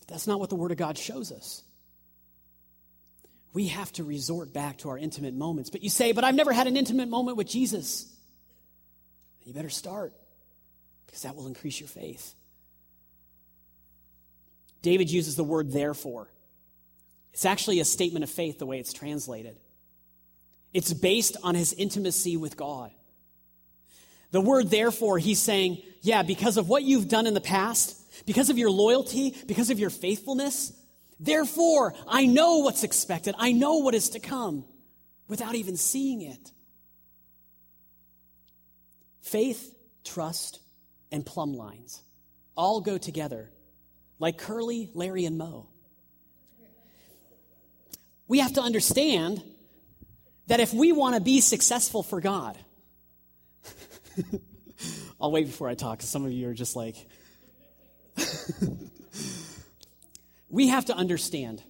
That's 0.08 0.26
not 0.26 0.40
what 0.40 0.50
the 0.50 0.56
Word 0.56 0.70
of 0.70 0.76
God 0.76 0.98
shows 0.98 1.32
us. 1.32 1.62
We 3.52 3.68
have 3.68 3.92
to 3.94 4.04
resort 4.04 4.52
back 4.52 4.78
to 4.78 4.88
our 4.88 4.98
intimate 4.98 5.34
moments. 5.34 5.70
But 5.70 5.82
you 5.82 5.90
say, 5.90 6.12
but 6.12 6.24
I've 6.24 6.34
never 6.34 6.52
had 6.52 6.66
an 6.66 6.76
intimate 6.76 7.08
moment 7.08 7.36
with 7.36 7.48
Jesus. 7.48 8.10
You 9.44 9.52
better 9.52 9.70
start 9.70 10.12
because 11.06 11.22
that 11.22 11.36
will 11.36 11.46
increase 11.46 11.78
your 11.78 11.88
faith. 11.88 12.34
David 14.80 15.10
uses 15.10 15.36
the 15.36 15.44
word 15.44 15.70
therefore. 15.70 16.28
It's 17.32 17.44
actually 17.44 17.80
a 17.80 17.84
statement 17.84 18.24
of 18.24 18.30
faith 18.30 18.58
the 18.58 18.66
way 18.66 18.78
it's 18.78 18.92
translated. 18.92 19.56
It's 20.72 20.92
based 20.92 21.36
on 21.42 21.54
his 21.54 21.72
intimacy 21.72 22.36
with 22.36 22.56
God. 22.56 22.90
The 24.30 24.40
word 24.40 24.70
therefore, 24.70 25.18
he's 25.18 25.40
saying, 25.40 25.82
yeah, 26.00 26.22
because 26.22 26.56
of 26.56 26.68
what 26.68 26.82
you've 26.82 27.08
done 27.08 27.26
in 27.26 27.34
the 27.34 27.40
past, 27.40 27.98
because 28.26 28.50
of 28.50 28.58
your 28.58 28.70
loyalty, 28.70 29.34
because 29.46 29.70
of 29.70 29.78
your 29.78 29.90
faithfulness, 29.90 30.72
therefore 31.20 31.94
I 32.06 32.26
know 32.26 32.58
what's 32.58 32.84
expected. 32.84 33.34
I 33.38 33.52
know 33.52 33.76
what 33.76 33.94
is 33.94 34.10
to 34.10 34.20
come 34.20 34.64
without 35.28 35.54
even 35.54 35.76
seeing 35.76 36.22
it. 36.22 36.52
Faith, 39.22 39.74
trust, 40.04 40.60
and 41.10 41.24
plumb 41.24 41.54
lines 41.54 42.02
all 42.56 42.80
go 42.80 42.98
together 42.98 43.50
like 44.18 44.38
Curly, 44.38 44.90
Larry, 44.94 45.24
and 45.24 45.38
Moe. 45.38 45.68
We 48.28 48.38
have 48.38 48.54
to 48.54 48.60
understand 48.60 49.42
that 50.46 50.60
if 50.60 50.72
we 50.72 50.92
want 50.92 51.16
to 51.16 51.20
be 51.20 51.40
successful 51.40 52.02
for 52.02 52.20
God, 52.20 52.56
I'll 55.20 55.32
wait 55.32 55.46
before 55.46 55.68
I 55.68 55.74
talk 55.74 55.98
because 55.98 56.08
some 56.08 56.24
of 56.24 56.32
you 56.32 56.48
are 56.48 56.54
just 56.54 56.76
like, 56.76 56.96
we 60.48 60.68
have 60.68 60.86
to 60.86 60.94
understand 60.94 61.62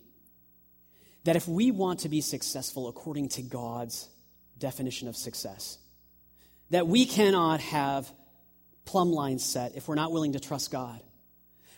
that 1.24 1.36
if 1.36 1.46
we 1.46 1.70
want 1.70 2.00
to 2.00 2.08
be 2.08 2.20
successful 2.20 2.88
according 2.88 3.28
to 3.30 3.42
God's 3.42 4.08
definition 4.58 5.08
of 5.08 5.16
success, 5.16 5.78
that 6.70 6.86
we 6.86 7.06
cannot 7.06 7.60
have 7.60 8.10
plumb 8.84 9.12
lines 9.12 9.44
set 9.44 9.76
if 9.76 9.88
we're 9.88 9.94
not 9.94 10.12
willing 10.12 10.32
to 10.32 10.40
trust 10.40 10.70
God. 10.70 11.00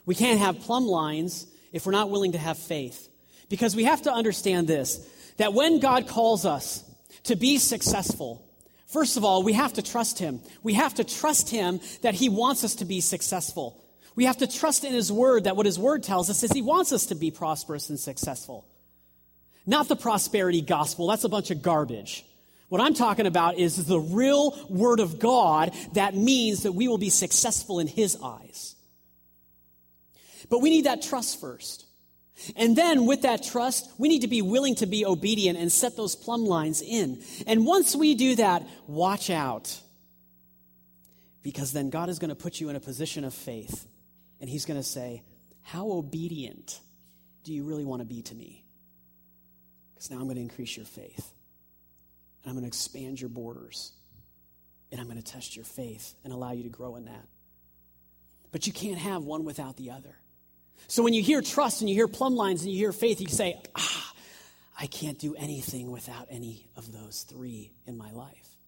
We 0.06 0.14
can't 0.14 0.38
have 0.38 0.60
plumb 0.60 0.86
lines 0.86 1.46
if 1.72 1.86
we're 1.86 1.92
not 1.92 2.10
willing 2.10 2.32
to 2.32 2.38
have 2.38 2.58
faith. 2.58 3.08
Because 3.48 3.76
we 3.76 3.84
have 3.84 4.02
to 4.02 4.12
understand 4.12 4.66
this 4.66 5.06
that 5.36 5.52
when 5.52 5.80
God 5.80 6.06
calls 6.06 6.46
us 6.46 6.84
to 7.24 7.36
be 7.36 7.58
successful, 7.58 8.48
first 8.86 9.16
of 9.16 9.24
all, 9.24 9.42
we 9.42 9.52
have 9.52 9.72
to 9.74 9.82
trust 9.82 10.18
Him. 10.18 10.40
We 10.62 10.74
have 10.74 10.94
to 10.94 11.04
trust 11.04 11.50
Him 11.50 11.80
that 12.02 12.14
He 12.14 12.28
wants 12.28 12.64
us 12.64 12.76
to 12.76 12.84
be 12.84 13.00
successful. 13.00 13.83
We 14.16 14.26
have 14.26 14.38
to 14.38 14.46
trust 14.46 14.84
in 14.84 14.92
His 14.92 15.10
Word 15.10 15.44
that 15.44 15.56
what 15.56 15.66
His 15.66 15.78
Word 15.78 16.02
tells 16.02 16.30
us 16.30 16.42
is 16.42 16.52
He 16.52 16.62
wants 16.62 16.92
us 16.92 17.06
to 17.06 17.14
be 17.14 17.30
prosperous 17.30 17.90
and 17.90 17.98
successful. 17.98 18.66
Not 19.66 19.88
the 19.88 19.96
prosperity 19.96 20.60
gospel, 20.60 21.08
that's 21.08 21.24
a 21.24 21.28
bunch 21.28 21.50
of 21.50 21.62
garbage. 21.62 22.24
What 22.68 22.80
I'm 22.80 22.94
talking 22.94 23.26
about 23.26 23.58
is 23.58 23.86
the 23.86 24.00
real 24.00 24.56
Word 24.68 25.00
of 25.00 25.18
God 25.18 25.72
that 25.94 26.14
means 26.14 26.62
that 26.62 26.72
we 26.72 26.88
will 26.88 26.98
be 26.98 27.10
successful 27.10 27.78
in 27.78 27.86
His 27.86 28.16
eyes. 28.22 28.74
But 30.48 30.60
we 30.60 30.70
need 30.70 30.86
that 30.86 31.02
trust 31.02 31.40
first. 31.40 31.86
And 32.56 32.76
then 32.76 33.06
with 33.06 33.22
that 33.22 33.42
trust, 33.42 33.90
we 33.96 34.08
need 34.08 34.22
to 34.22 34.28
be 34.28 34.42
willing 34.42 34.74
to 34.76 34.86
be 34.86 35.06
obedient 35.06 35.58
and 35.58 35.70
set 35.70 35.96
those 35.96 36.16
plumb 36.16 36.44
lines 36.44 36.82
in. 36.82 37.22
And 37.46 37.64
once 37.64 37.94
we 37.94 38.14
do 38.14 38.36
that, 38.36 38.66
watch 38.86 39.30
out. 39.30 39.80
Because 41.42 41.72
then 41.72 41.90
God 41.90 42.08
is 42.08 42.18
going 42.18 42.30
to 42.30 42.34
put 42.34 42.60
you 42.60 42.70
in 42.70 42.76
a 42.76 42.80
position 42.80 43.24
of 43.24 43.32
faith. 43.32 43.86
And 44.44 44.50
He's 44.50 44.66
going 44.66 44.78
to 44.78 44.86
say, 44.86 45.22
How 45.62 45.90
obedient 45.90 46.78
do 47.44 47.54
you 47.54 47.64
really 47.64 47.86
want 47.86 48.00
to 48.00 48.04
be 48.04 48.20
to 48.20 48.34
me? 48.34 48.62
Because 49.94 50.10
now 50.10 50.18
I'm 50.18 50.24
going 50.24 50.34
to 50.34 50.42
increase 50.42 50.76
your 50.76 50.84
faith. 50.84 51.32
And 52.42 52.50
I'm 52.50 52.52
going 52.52 52.64
to 52.64 52.68
expand 52.68 53.18
your 53.18 53.30
borders. 53.30 53.92
And 54.92 55.00
I'm 55.00 55.06
going 55.06 55.16
to 55.16 55.24
test 55.24 55.56
your 55.56 55.64
faith 55.64 56.14
and 56.24 56.30
allow 56.30 56.52
you 56.52 56.64
to 56.64 56.68
grow 56.68 56.96
in 56.96 57.06
that. 57.06 57.26
But 58.52 58.66
you 58.66 58.74
can't 58.74 58.98
have 58.98 59.22
one 59.22 59.44
without 59.46 59.78
the 59.78 59.92
other. 59.92 60.14
So 60.88 61.02
when 61.02 61.14
you 61.14 61.22
hear 61.22 61.40
trust 61.40 61.80
and 61.80 61.88
you 61.88 61.96
hear 61.96 62.06
plumb 62.06 62.36
lines 62.36 62.64
and 62.64 62.70
you 62.70 62.76
hear 62.76 62.92
faith, 62.92 63.22
you 63.22 63.28
say, 63.28 63.58
ah, 63.74 64.12
I 64.78 64.88
can't 64.88 65.18
do 65.18 65.34
anything 65.36 65.90
without 65.90 66.26
any 66.28 66.68
of 66.76 66.92
those 66.92 67.22
three 67.22 67.72
in 67.86 67.96
my 67.96 68.12
life. 68.12 68.58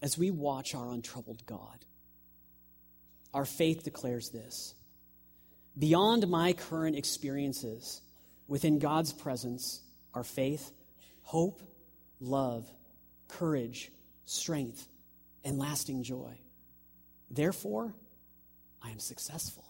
As 0.00 0.16
we 0.16 0.30
watch 0.30 0.74
our 0.74 0.88
untroubled 0.88 1.44
God, 1.44 1.84
our 3.32 3.44
faith 3.44 3.84
declares 3.84 4.30
this 4.30 4.74
Beyond 5.78 6.28
my 6.28 6.52
current 6.52 6.96
experiences, 6.96 8.02
within 8.48 8.78
God's 8.78 9.12
presence 9.12 9.80
are 10.14 10.24
faith, 10.24 10.72
hope, 11.22 11.62
love, 12.20 12.68
courage, 13.28 13.90
strength, 14.24 14.86
and 15.44 15.58
lasting 15.58 16.02
joy. 16.02 16.38
Therefore, 17.30 17.94
I 18.82 18.90
am 18.90 18.98
successful. 18.98 19.64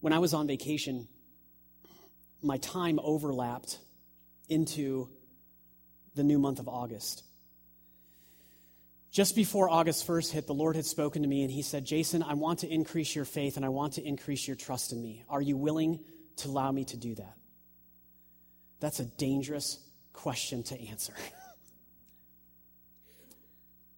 When 0.00 0.12
I 0.12 0.18
was 0.18 0.34
on 0.34 0.46
vacation, 0.46 1.08
my 2.42 2.58
time 2.58 2.98
overlapped 3.02 3.78
into 4.48 5.08
the 6.14 6.24
new 6.24 6.38
month 6.38 6.58
of 6.58 6.68
August. 6.68 7.22
Just 9.12 9.36
before 9.36 9.68
August 9.68 10.06
1st 10.06 10.32
hit, 10.32 10.46
the 10.46 10.54
Lord 10.54 10.74
had 10.74 10.86
spoken 10.86 11.22
to 11.22 11.28
me 11.28 11.42
and 11.42 11.50
He 11.50 11.62
said, 11.62 11.84
Jason, 11.84 12.22
I 12.22 12.34
want 12.34 12.60
to 12.60 12.68
increase 12.68 13.14
your 13.14 13.26
faith 13.26 13.56
and 13.56 13.64
I 13.64 13.68
want 13.68 13.94
to 13.94 14.02
increase 14.02 14.48
your 14.48 14.56
trust 14.56 14.92
in 14.92 15.00
me. 15.00 15.22
Are 15.28 15.42
you 15.42 15.56
willing 15.56 16.00
to 16.36 16.48
allow 16.48 16.72
me 16.72 16.84
to 16.86 16.96
do 16.96 17.14
that? 17.16 17.34
That's 18.80 19.00
a 19.00 19.04
dangerous 19.04 19.78
question 20.12 20.62
to 20.64 20.88
answer. 20.88 21.14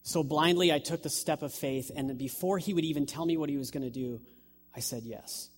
So 0.07 0.23
blindly, 0.23 0.71
I 0.71 0.81
took 0.81 1.03
the 1.03 1.09
step 1.09 1.41
of 1.41 1.55
faith, 1.55 1.91
and 1.97 2.19
before 2.19 2.59
he 2.59 2.75
would 2.75 2.85
even 2.85 3.07
tell 3.07 3.25
me 3.25 3.39
what 3.39 3.49
he 3.49 3.57
was 3.57 3.71
going 3.71 3.85
to 3.85 3.91
do, 3.91 4.21
I 4.77 4.81
said 4.81 5.03
yes. 5.03 5.49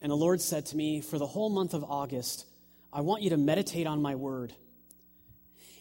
And 0.00 0.10
the 0.10 0.16
Lord 0.16 0.40
said 0.40 0.64
to 0.66 0.76
me, 0.76 1.02
For 1.02 1.18
the 1.18 1.26
whole 1.26 1.50
month 1.50 1.74
of 1.74 1.84
August, 1.84 2.46
I 2.90 3.02
want 3.02 3.22
you 3.22 3.30
to 3.30 3.36
meditate 3.36 3.86
on 3.86 4.00
my 4.00 4.14
word. 4.14 4.54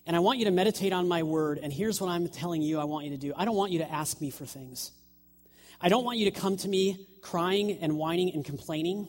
And 0.07 0.15
I 0.15 0.19
want 0.19 0.37
you 0.39 0.45
to 0.45 0.51
meditate 0.51 0.93
on 0.93 1.07
my 1.07 1.23
word, 1.23 1.59
and 1.61 1.73
here's 1.73 1.99
what 1.99 2.09
I'm 2.09 2.27
telling 2.27 2.61
you 2.61 2.79
I 2.79 2.83
want 2.83 3.05
you 3.05 3.11
to 3.11 3.17
do. 3.17 3.33
I 3.35 3.45
don't 3.45 3.55
want 3.55 3.71
you 3.71 3.79
to 3.79 3.91
ask 3.91 4.21
me 4.21 4.29
for 4.29 4.45
things. 4.45 4.91
I 5.81 5.89
don't 5.89 6.05
want 6.05 6.19
you 6.19 6.25
to 6.25 6.39
come 6.39 6.57
to 6.57 6.67
me 6.67 7.07
crying 7.21 7.79
and 7.81 7.97
whining 7.97 8.31
and 8.33 8.45
complaining. 8.45 9.07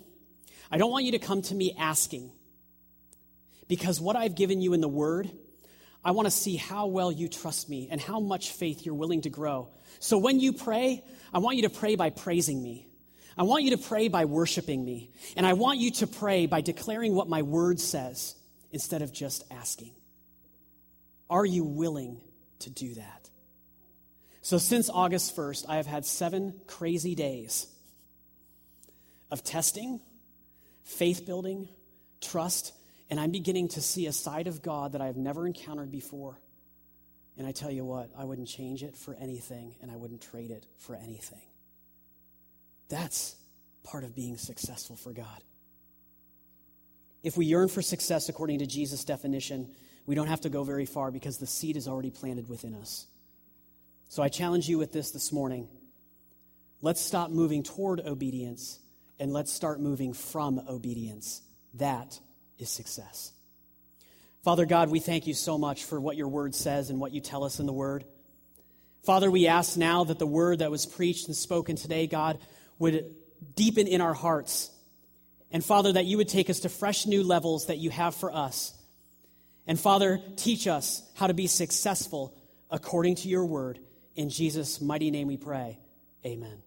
I 0.71 0.79
don't 0.79 0.91
want 0.91 1.05
you 1.05 1.13
to 1.13 1.19
come 1.19 1.43
to 1.43 1.55
me 1.55 1.77
asking. 1.79 2.33
Because 3.69 4.01
what 4.01 4.17
I've 4.17 4.35
given 4.35 4.61
you 4.61 4.73
in 4.73 4.81
the 4.81 4.89
word, 4.89 5.31
I 6.05 6.13
want 6.13 6.27
to 6.27 6.31
see 6.31 6.57
how 6.57 6.87
well 6.87 7.13
you 7.13 7.29
trust 7.29 7.69
me 7.69 7.89
and 7.91 8.01
how 8.01 8.21
much 8.21 8.53
faith 8.53 8.87
you're 8.87 8.95
willing 8.95 9.23
to 9.23 9.31
grow. 9.31 9.69
So 9.99 10.19
when 10.19 10.41
you 10.41 10.53
pray, 10.53 11.05
I 11.33 11.39
want 11.41 11.57
you 11.57 11.63
to 11.63 11.71
pray 11.71 11.97
by 11.97 12.11
praising 12.11 12.63
me. 12.63 12.87
I 13.37 13.43
want 13.43 13.65
you 13.65 13.73
to 13.73 13.79
pray 13.79 14.09
by 14.09 14.25
worshiping 14.25 14.85
me. 14.85 15.11
And 15.37 15.45
I 15.45 15.53
want 15.53 15.79
you 15.79 15.91
to 15.93 16.07
pray 16.07 16.47
by 16.47 16.63
declaring 16.63 17.15
what 17.15 17.29
my 17.29 17.43
word 17.43 17.81
says 17.81 18.35
instead 18.71 19.03
of 19.03 19.13
just 19.13 19.45
asking. 19.51 19.93
Are 21.29 21.45
you 21.45 21.65
willing 21.65 22.21
to 22.61 22.71
do 22.71 22.95
that? 22.95 23.31
So, 24.43 24.59
since 24.59 24.89
August 24.89 25.37
1st, 25.37 25.65
I 25.69 25.77
have 25.77 25.87
had 25.87 26.07
seven 26.07 26.55
crazy 26.67 27.15
days 27.15 27.67
of 29.31 29.43
testing, 29.43 30.01
faith 30.85 31.27
building, 31.27 31.69
trust, 32.21 32.73
and 33.11 33.19
I'm 33.19 33.33
beginning 33.33 33.69
to 33.71 33.81
see 33.81 34.07
a 34.07 34.13
side 34.13 34.47
of 34.47 34.63
God 34.63 34.93
that 34.93 35.01
I've 35.01 35.17
never 35.17 35.47
encountered 35.47 35.91
before. 35.91 36.39
And 37.37 37.47
I 37.47 37.53
tell 37.53 37.71
you 37.71 37.85
what, 37.85 38.11
I 38.17 38.25
wouldn't 38.25 38.49
change 38.49 38.83
it 38.83 38.97
for 38.97 39.15
anything, 39.15 39.75
and 39.83 39.91
I 39.91 39.97
wouldn't 39.97 40.23
trade 40.23 40.51
it 40.51 40.65
for 40.79 40.95
anything. 40.95 41.43
That's 42.89 43.37
part 43.83 44.05
of 44.05 44.15
being 44.15 44.39
successful 44.39 44.97
for 44.97 45.13
God. 45.13 45.43
If 47.23 47.37
we 47.37 47.47
yearn 47.47 47.69
for 47.69 47.83
success 47.83 48.29
according 48.29 48.61
to 48.61 48.67
Jesus' 48.67 49.05
definition, 49.05 49.71
we 50.07 50.15
don't 50.15 50.29
have 50.29 50.43
to 50.43 50.49
go 50.49 50.65
very 50.65 50.87
far 50.87 51.11
because 51.11 51.39
the 51.39 51.47
seed 51.47 51.77
is 51.77 51.89
already 51.89 52.11
planted 52.11 52.49
within 52.49 52.75
us. 52.75 53.07
So 54.09 54.23
I 54.23 54.29
challenge 54.29 54.69
you 54.69 54.79
with 54.79 54.93
this 54.93 55.11
this 55.11 55.33
morning. 55.33 55.69
Let's 56.81 57.01
stop 57.01 57.31
moving 57.31 57.63
toward 57.63 58.01
obedience 58.01 58.79
and 59.19 59.33
let's 59.33 59.53
start 59.53 59.81
moving 59.81 60.13
from 60.13 60.61
obedience. 60.69 61.43
That 61.75 62.19
is 62.59 62.71
success. 62.71 63.33
Father 64.45 64.65
God, 64.65 64.91
we 64.91 65.01
thank 65.01 65.27
you 65.27 65.35
so 65.35 65.59
much 65.59 65.85
for 65.85 66.01
what 66.01 66.17
your 66.17 66.29
word 66.29 66.55
says 66.55 66.91
and 66.91 67.01
what 67.01 67.13
you 67.13 67.21
tell 67.21 67.43
us 67.43 67.59
in 67.59 67.67
the 67.67 67.73
word. 67.73 68.05
Father, 69.05 69.31
we 69.31 69.49
ask 69.49 69.77
now 69.77 70.05
that 70.05 70.21
the 70.21 70.27
word 70.27 70.61
that 70.61 70.71
was 70.71 70.87
preached 70.87 71.27
and 71.27 71.37
spoken 71.37 71.75
today, 71.75 72.07
God, 72.07 72.39
would 72.79 73.15
deepen 73.57 73.89
in 73.89 74.01
our 74.01 74.15
hearts. 74.15 74.71
And 75.51 75.65
Father, 75.65 75.93
that 75.93 76.05
you 76.05 76.17
would 76.19 76.29
take 76.29 76.51
us 76.51 76.61
to 76.61 76.69
fresh 76.69 77.07
new 77.07 77.25
levels 77.25 77.67
that 77.67 77.79
you 77.79 77.91
have 77.91 78.15
for 78.15 78.33
us. 78.33 78.73
And 79.67 79.79
Father, 79.79 80.21
teach 80.37 80.67
us 80.67 81.03
how 81.15 81.27
to 81.27 81.35
be 81.35 81.47
successful 81.47 82.37
according 82.71 83.17
to 83.17 83.29
your 83.29 83.45
word. 83.45 83.79
In 84.15 84.29
Jesus' 84.31 84.81
mighty 84.81 85.11
name 85.11 85.29
we 85.29 85.37
pray. 85.37 85.79
Amen. 86.25 86.66